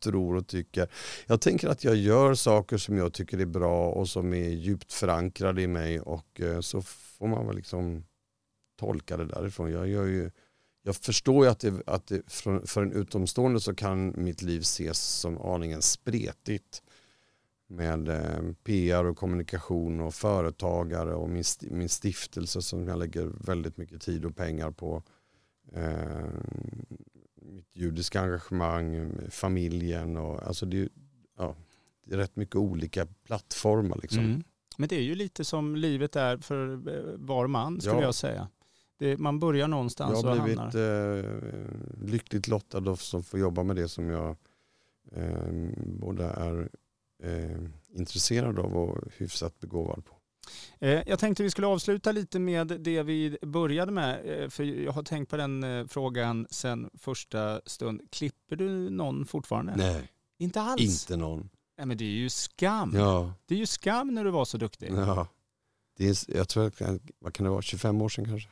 tror 0.00 0.36
och 0.36 0.46
tycker. 0.46 0.88
Jag 1.26 1.40
tänker 1.40 1.68
att 1.68 1.84
jag 1.84 1.96
gör 1.96 2.34
saker 2.34 2.76
som 2.76 2.96
jag 2.96 3.12
tycker 3.12 3.38
är 3.38 3.46
bra 3.46 3.90
och 3.90 4.08
som 4.08 4.34
är 4.34 4.48
djupt 4.48 4.92
förankrade 4.92 5.62
i 5.62 5.66
mig 5.66 6.00
och 6.00 6.40
eh, 6.40 6.60
så 6.60 6.82
får 6.82 7.26
man 7.26 7.46
väl 7.46 7.56
liksom 7.56 8.04
tolka 8.80 9.16
det 9.16 9.24
därifrån. 9.24 9.72
Jag, 9.72 9.88
gör 9.88 10.06
ju, 10.06 10.30
jag 10.82 10.96
förstår 10.96 11.44
ju 11.44 11.50
att, 11.50 11.60
det, 11.60 11.82
att 11.86 12.06
det, 12.06 12.22
för 12.64 12.82
en 12.82 12.92
utomstående 12.92 13.60
så 13.60 13.74
kan 13.74 14.14
mitt 14.16 14.42
liv 14.42 14.60
ses 14.60 14.98
som 14.98 15.38
aningen 15.38 15.82
spretigt 15.82 16.82
med 17.72 18.08
eh, 18.08 18.52
PR 18.64 19.04
och 19.04 19.16
kommunikation 19.16 20.00
och 20.00 20.14
företagare 20.14 21.14
och 21.14 21.28
min, 21.28 21.44
min 21.60 21.88
stiftelse 21.88 22.62
som 22.62 22.88
jag 22.88 22.98
lägger 22.98 23.26
väldigt 23.26 23.76
mycket 23.76 24.02
tid 24.02 24.24
och 24.24 24.36
pengar 24.36 24.70
på. 24.70 25.02
Eh, 25.72 26.26
mitt 27.34 27.76
judiska 27.76 28.20
engagemang, 28.20 29.12
familjen 29.30 30.16
och 30.16 30.42
alltså 30.42 30.66
det, 30.66 30.88
ja, 31.38 31.56
det 32.04 32.14
är 32.14 32.18
rätt 32.18 32.36
mycket 32.36 32.56
olika 32.56 33.06
plattformar. 33.06 33.98
Liksom. 34.02 34.24
Mm. 34.24 34.42
Men 34.76 34.88
det 34.88 34.96
är 34.96 35.02
ju 35.02 35.14
lite 35.14 35.44
som 35.44 35.76
livet 35.76 36.16
är 36.16 36.36
för 36.36 36.72
eh, 36.72 37.14
var 37.16 37.46
man 37.46 37.80
skulle 37.80 37.96
ja. 37.96 38.02
jag 38.02 38.14
säga. 38.14 38.48
Det, 38.98 39.18
man 39.18 39.38
börjar 39.38 39.68
någonstans 39.68 40.24
och 40.24 40.28
hamnar. 40.28 40.48
Jag 40.48 40.56
har 40.56 41.22
blivit 41.22 42.04
eh, 42.04 42.12
lyckligt 42.12 42.48
lottad 42.48 42.96
som 42.96 43.22
får 43.22 43.40
jobba 43.40 43.62
med 43.62 43.76
det 43.76 43.88
som 43.88 44.10
jag 44.10 44.36
eh, 45.12 45.52
både 45.76 46.24
är 46.24 46.68
eh, 47.22 47.58
intresserad 47.92 48.58
av 48.58 48.76
och 48.76 48.98
hyfsat 49.16 49.60
begåvad 49.60 50.04
på. 50.04 50.14
Eh, 50.78 51.02
jag 51.06 51.18
tänkte 51.18 51.42
vi 51.42 51.50
skulle 51.50 51.66
avsluta 51.66 52.12
lite 52.12 52.38
med 52.38 52.66
det 52.66 53.02
vi 53.02 53.38
började 53.42 53.92
med. 53.92 54.42
Eh, 54.42 54.48
för 54.48 54.64
jag 54.64 54.92
har 54.92 55.02
tänkt 55.02 55.30
på 55.30 55.36
den 55.36 55.64
eh, 55.64 55.86
frågan 55.86 56.46
sedan 56.50 56.90
första 56.94 57.60
stund. 57.66 58.02
Klipper 58.10 58.56
du 58.56 58.90
någon 58.90 59.26
fortfarande? 59.26 59.76
Nej. 59.76 60.08
Inte 60.38 60.60
alls? 60.60 60.82
Inte 60.82 61.16
någon. 61.16 61.50
Nej, 61.78 61.86
men 61.86 61.96
det 61.96 62.04
är 62.04 62.08
ju 62.08 62.30
skam. 62.30 62.92
Ja. 62.94 63.34
Det 63.46 63.54
är 63.54 63.58
ju 63.58 63.66
skam 63.66 64.14
när 64.14 64.24
du 64.24 64.30
var 64.30 64.44
så 64.44 64.58
duktig. 64.58 64.92
Ja. 64.92 65.26
Det 65.96 66.08
är, 66.08 66.36
jag 66.36 66.48
tror, 66.48 66.72
vad 67.18 67.34
kan 67.34 67.44
det 67.44 67.50
vara, 67.50 67.62
25 67.62 68.02
år 68.02 68.08
sedan 68.08 68.24
kanske? 68.24 68.48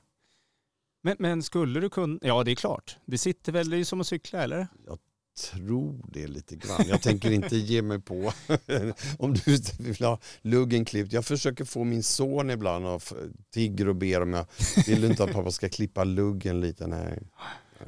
Men, 1.02 1.16
men 1.18 1.42
skulle 1.42 1.80
du 1.80 1.90
kunna, 1.90 2.18
ja 2.22 2.44
det 2.44 2.50
är 2.50 2.54
klart. 2.54 2.96
Det 3.04 3.18
sitter 3.18 3.52
väl, 3.52 3.70
det 3.70 3.76
är 3.76 3.84
som 3.84 4.00
att 4.00 4.06
cykla 4.06 4.42
eller? 4.42 4.68
Jag 4.86 4.98
tror 5.40 6.04
det 6.08 6.26
lite 6.26 6.56
grann. 6.56 6.84
Jag 6.88 7.02
tänker 7.02 7.30
inte 7.30 7.56
ge 7.56 7.82
mig 7.82 8.00
på 8.00 8.32
om 9.18 9.34
du 9.34 9.58
vill 9.78 10.04
ha 10.04 10.18
luggen 10.42 10.84
klippt. 10.84 11.12
Jag 11.12 11.24
försöker 11.24 11.64
få 11.64 11.84
min 11.84 12.02
son 12.02 12.50
ibland 12.50 12.86
och 12.86 13.02
tigger 13.54 13.88
och 13.88 13.96
ber 13.96 14.20
om 14.20 14.32
jag 14.32 14.46
vill 14.86 15.04
inte 15.04 15.24
att 15.24 15.32
pappa 15.32 15.50
ska 15.50 15.68
klippa 15.68 16.04
luggen 16.04 16.60
lite. 16.60 16.86
Nej. 16.86 17.18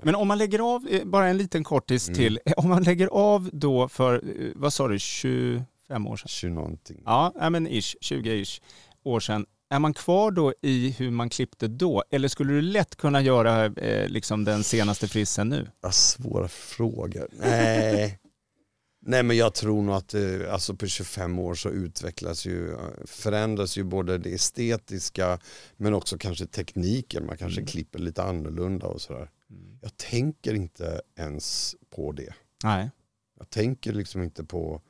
Men 0.03 0.15
om 0.15 0.29
man 0.29 0.38
lägger 0.38 0.75
av, 0.75 0.88
eh, 0.91 1.05
bara 1.05 1.29
en 1.29 1.37
liten 1.38 1.65
kortis 1.65 2.09
mm. 2.09 2.17
till, 2.17 2.41
om 2.57 2.69
man 2.69 2.83
lägger 2.83 3.07
av 3.07 3.51
då 3.53 3.88
för, 3.88 4.15
eh, 4.15 4.53
vad 4.55 4.73
sa 4.73 4.88
du, 4.88 4.99
25 4.99 6.07
år 6.07 6.17
sedan? 6.17 6.29
20 6.29 6.51
någonting. 6.51 7.03
Ja, 7.05 7.51
men 7.51 7.67
ish, 7.67 7.97
20-ish 8.01 8.61
år 9.03 9.21
sedan. 9.21 9.47
Är 9.73 9.79
man 9.79 9.95
kvar 9.95 10.31
då 10.31 10.55
i 10.63 10.91
hur 10.91 11.11
man 11.11 11.29
klippte 11.31 11.69
då? 11.69 12.05
Eller 12.11 12.29
skulle 12.29 12.53
du 12.53 12.61
lätt 12.61 12.97
kunna 12.97 13.21
göra 13.21 13.65
eh, 13.65 14.09
liksom 14.09 14.45
den 14.45 14.65
senaste 14.65 15.09
frissen 15.09 15.49
nu? 15.49 15.71
Ja, 15.81 15.93
svåra 15.93 16.49
frågor. 16.49 17.29
Nej. 17.33 18.19
Nej 19.01 19.23
men 19.23 19.37
jag 19.37 19.55
tror 19.55 19.83
nog 19.83 19.95
att 19.95 20.15
eh, 20.15 20.53
alltså 20.53 20.75
på 20.77 20.87
25 20.87 21.39
år 21.39 21.55
så 21.55 21.71
utvecklas 21.71 22.47
ju, 22.47 22.77
förändras 23.07 23.79
ju 23.79 23.85
både 23.85 24.19
det 24.19 24.35
estetiska 24.35 25.39
men 25.77 25.95
också 25.95 26.19
kanske 26.19 26.47
tekniken. 26.47 27.27
Man 27.27 27.37
kanske 27.37 27.61
mm. 27.61 27.69
klipper 27.69 27.99
lite 27.99 28.23
annorlunda 28.23 28.87
och 28.87 29.01
sådär. 29.01 29.31
Mm. 29.51 29.79
Jag 29.83 29.97
tänker 29.97 30.55
inte 30.55 31.03
ens 31.17 31.77
på 31.91 32.13
det. 32.13 32.35
Nej. 32.65 32.91
Jag 33.39 33.51
tänker 33.51 33.93
liksom 33.93 34.23
inte 34.23 34.45
på 34.45 34.83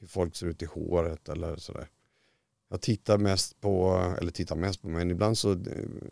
hur 0.00 0.06
folk 0.06 0.36
ser 0.36 0.46
ut 0.46 0.62
i 0.62 0.66
håret 0.66 1.28
eller 1.28 1.56
sådär 1.56 1.88
jag 2.74 2.80
tittar 2.80 3.18
mest 3.18 3.60
på, 3.60 3.96
eller 4.20 4.32
tittar 4.32 4.56
mest 4.56 4.82
på, 4.82 4.88
men 4.88 5.10
ibland 5.10 5.38
så 5.38 5.52
eh, 5.52 5.58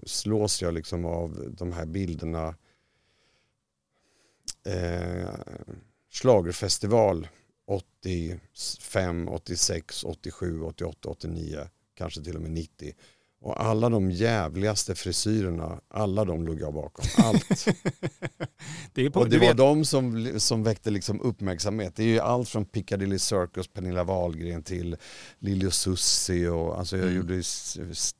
slås 0.07 0.63
jag 0.63 0.75
liksom 0.75 1.05
av 1.05 1.55
de 1.59 1.73
här 1.73 1.87
bilderna. 1.87 2.55
Eh, 4.67 5.31
Schlagerfestival 6.11 7.29
85, 7.67 9.29
86, 9.29 10.05
87, 10.05 10.63
88, 10.63 11.09
89, 11.09 11.69
kanske 11.95 12.23
till 12.23 12.37
och 12.37 12.43
med 12.43 12.51
90. 12.51 12.95
Och 13.43 13.65
alla 13.65 13.89
de 13.89 14.11
jävligaste 14.11 14.95
frisyrerna, 14.95 15.81
alla 15.89 16.25
de 16.25 16.47
låg 16.47 16.61
jag 16.61 16.75
bakom. 16.75 17.05
Allt. 17.25 17.49
det 18.93 19.11
på, 19.11 19.21
och 19.21 19.29
det 19.29 19.39
var 19.39 19.47
vet. 19.47 19.57
de 19.57 19.85
som, 19.85 20.35
som 20.41 20.63
väckte 20.63 20.91
liksom 20.91 21.21
uppmärksamhet. 21.21 21.97
Det 21.97 22.03
är 22.03 22.07
ju 22.07 22.21
allt 22.21 22.49
från 22.49 22.65
Piccadilly 22.65 23.19
Circus, 23.19 23.69
Pernilla 23.69 24.05
Wahlgren 24.05 24.63
till 24.63 24.97
Lili 25.39 25.67
och 25.67 25.75
Susie 25.75 26.49
och 26.49 26.79
alltså 26.79 26.97
jag 26.97 27.07
mm. 27.07 27.17
gjorde 27.17 27.43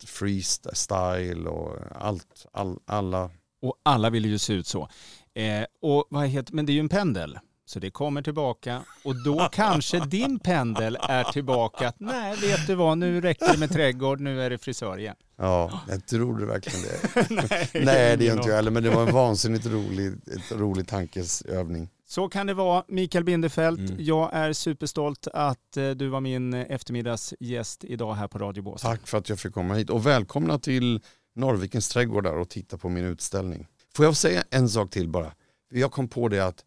freestyle 0.07 1.47
och 1.47 1.77
allt. 1.95 2.47
All, 2.53 2.79
alla. 2.87 3.31
Och 3.63 3.75
alla 3.83 4.11
ville 4.11 4.29
ju 4.29 4.39
se 4.39 4.53
ut 4.53 4.67
så. 4.67 4.89
Eh, 5.35 5.65
och 5.83 6.07
vad 6.11 6.29
heter, 6.29 6.55
men 6.55 6.67
det 6.67 6.73
är 6.73 6.75
ju 6.75 6.81
en 6.81 6.89
pendel. 6.89 7.39
Så 7.65 7.79
det 7.79 7.91
kommer 7.91 8.23
tillbaka 8.23 8.83
och 9.05 9.23
då 9.25 9.49
kanske 9.53 10.01
din 10.07 10.39
pendel 10.39 10.99
är 11.03 11.25
tillbaka. 11.25 11.89
Att, 11.89 12.01
Nej, 12.01 12.37
vet 12.37 12.67
du 12.67 12.75
vad, 12.75 12.99
nu 12.99 13.21
räcker 13.21 13.53
det 13.53 13.59
med 13.59 13.71
trädgård, 13.73 14.21
nu 14.21 14.43
är 14.43 14.51
det 14.51 14.59
frisör 14.59 14.99
igen. 14.99 15.17
Ja, 15.37 15.81
jag 15.89 16.07
tror 16.07 16.39
du 16.39 16.47
verkligen 16.47 16.81
det. 16.83 17.27
Nej, 17.31 17.69
Nej, 17.85 18.17
det 18.17 18.25
gör 18.25 18.37
inte 18.37 18.49
jag 18.49 18.57
heller, 18.57 18.71
men 18.71 18.83
det 18.83 18.91
var 18.91 19.07
en 19.07 19.15
vansinnigt 19.15 19.67
rolig, 19.67 20.13
rolig 20.53 20.89
tankesövning. 20.89 21.89
Så 22.09 22.29
kan 22.29 22.47
det 22.47 22.55
vara. 22.55 22.85
Mikael 22.89 23.25
Bindefeld, 23.25 23.79
Mm. 23.91 23.97
jag 24.05 24.31
är 24.33 24.53
superstolt 24.53 25.27
att 25.33 25.77
eh, 25.77 25.91
du 25.91 26.09
var 26.09 26.21
min 26.21 26.55
eftermiddagsgäst 26.55 27.85
idag 27.85 28.15
här 28.15 28.29
på 28.29 28.39
Radio 28.39 28.63
Båstad. 28.63 28.89
Tack 28.89 29.07
för 29.07 29.19
att 29.19 29.29
jag 29.29 29.39
fick 29.39 29.53
komma 29.55 29.75
hit 29.75 29.91
och 29.91 30.07
välkomna 30.07 30.59
till 30.59 31.01
Norrvikens 31.35 31.89
trädgårdar 31.89 32.33
och 32.39 32.49
titta 32.49 32.79
på 32.79 32.89
min 32.89 33.05
utställning. 33.05 33.67
Får 33.97 34.05
jag 34.05 34.17
säga 34.17 34.45
en 34.51 34.69
sak 34.69 34.91
till 34.91 35.09
bara? 35.09 35.33
Jag 35.71 35.93
kom 35.93 36.09
på 36.09 36.29
det 36.29 36.41
att 36.41 36.65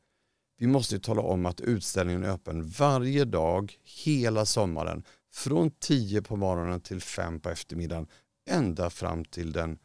vi 0.65 0.71
måste 0.71 0.99
tala 0.99 1.21
om 1.21 1.45
att 1.45 1.61
utställningen 1.61 2.23
är 2.23 2.29
öppen 2.29 2.67
varje 2.67 3.25
dag 3.25 3.73
hela 3.83 4.45
sommaren 4.45 5.03
från 5.33 5.71
10 5.71 6.21
på 6.21 6.35
morgonen 6.35 6.81
till 6.81 7.01
5 7.01 7.39
på 7.39 7.49
eftermiddagen 7.49 8.07
ända 8.49 8.89
fram 8.89 9.25
till 9.25 9.51
den 9.51 9.77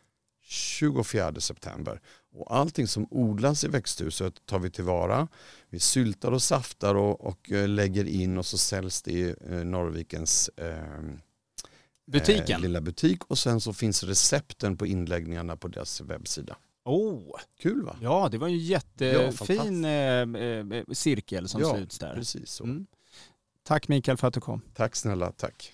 24 0.42 1.40
september. 1.40 2.00
Och 2.32 2.56
allting 2.56 2.86
som 2.86 3.06
odlas 3.10 3.64
i 3.64 3.68
växthuset 3.68 4.46
tar 4.46 4.58
vi 4.58 4.70
tillvara. 4.70 5.28
Vi 5.70 5.80
syltar 5.80 6.32
och 6.32 6.42
saftar 6.42 6.94
och, 6.94 7.20
och 7.20 7.52
eh, 7.52 7.68
lägger 7.68 8.04
in 8.04 8.38
och 8.38 8.46
så 8.46 8.58
säljs 8.58 9.02
det 9.02 9.12
i 9.12 9.34
eh, 9.50 9.64
Norrvikens 9.64 10.48
eh, 10.56 11.00
Butiken. 12.06 12.56
eh, 12.56 12.60
lilla 12.60 12.80
butik 12.80 13.24
och 13.24 13.38
sen 13.38 13.60
så 13.60 13.72
finns 13.72 14.02
recepten 14.02 14.76
på 14.76 14.86
inläggningarna 14.86 15.56
på 15.56 15.68
deras 15.68 16.00
webbsida. 16.00 16.56
Oh, 16.84 17.36
Kul 17.60 17.82
va? 17.84 17.96
ja, 18.02 18.28
det 18.30 18.38
var 18.38 18.48
en 18.48 18.58
jättefin 18.58 19.32
fantastiskt. 19.32 19.84
eh, 19.84 20.78
eh, 20.78 20.84
cirkel 20.92 21.48
som 21.48 21.60
Ja, 21.60 21.74
sluts 21.76 21.98
där. 21.98 22.14
Precis 22.14 22.50
så. 22.52 22.64
Mm. 22.64 22.86
Tack 23.62 23.88
Mikael 23.88 24.16
för 24.16 24.28
att 24.28 24.34
du 24.34 24.40
kom. 24.40 24.62
Tack 24.74 24.96
snälla, 24.96 25.32
tack. 25.32 25.72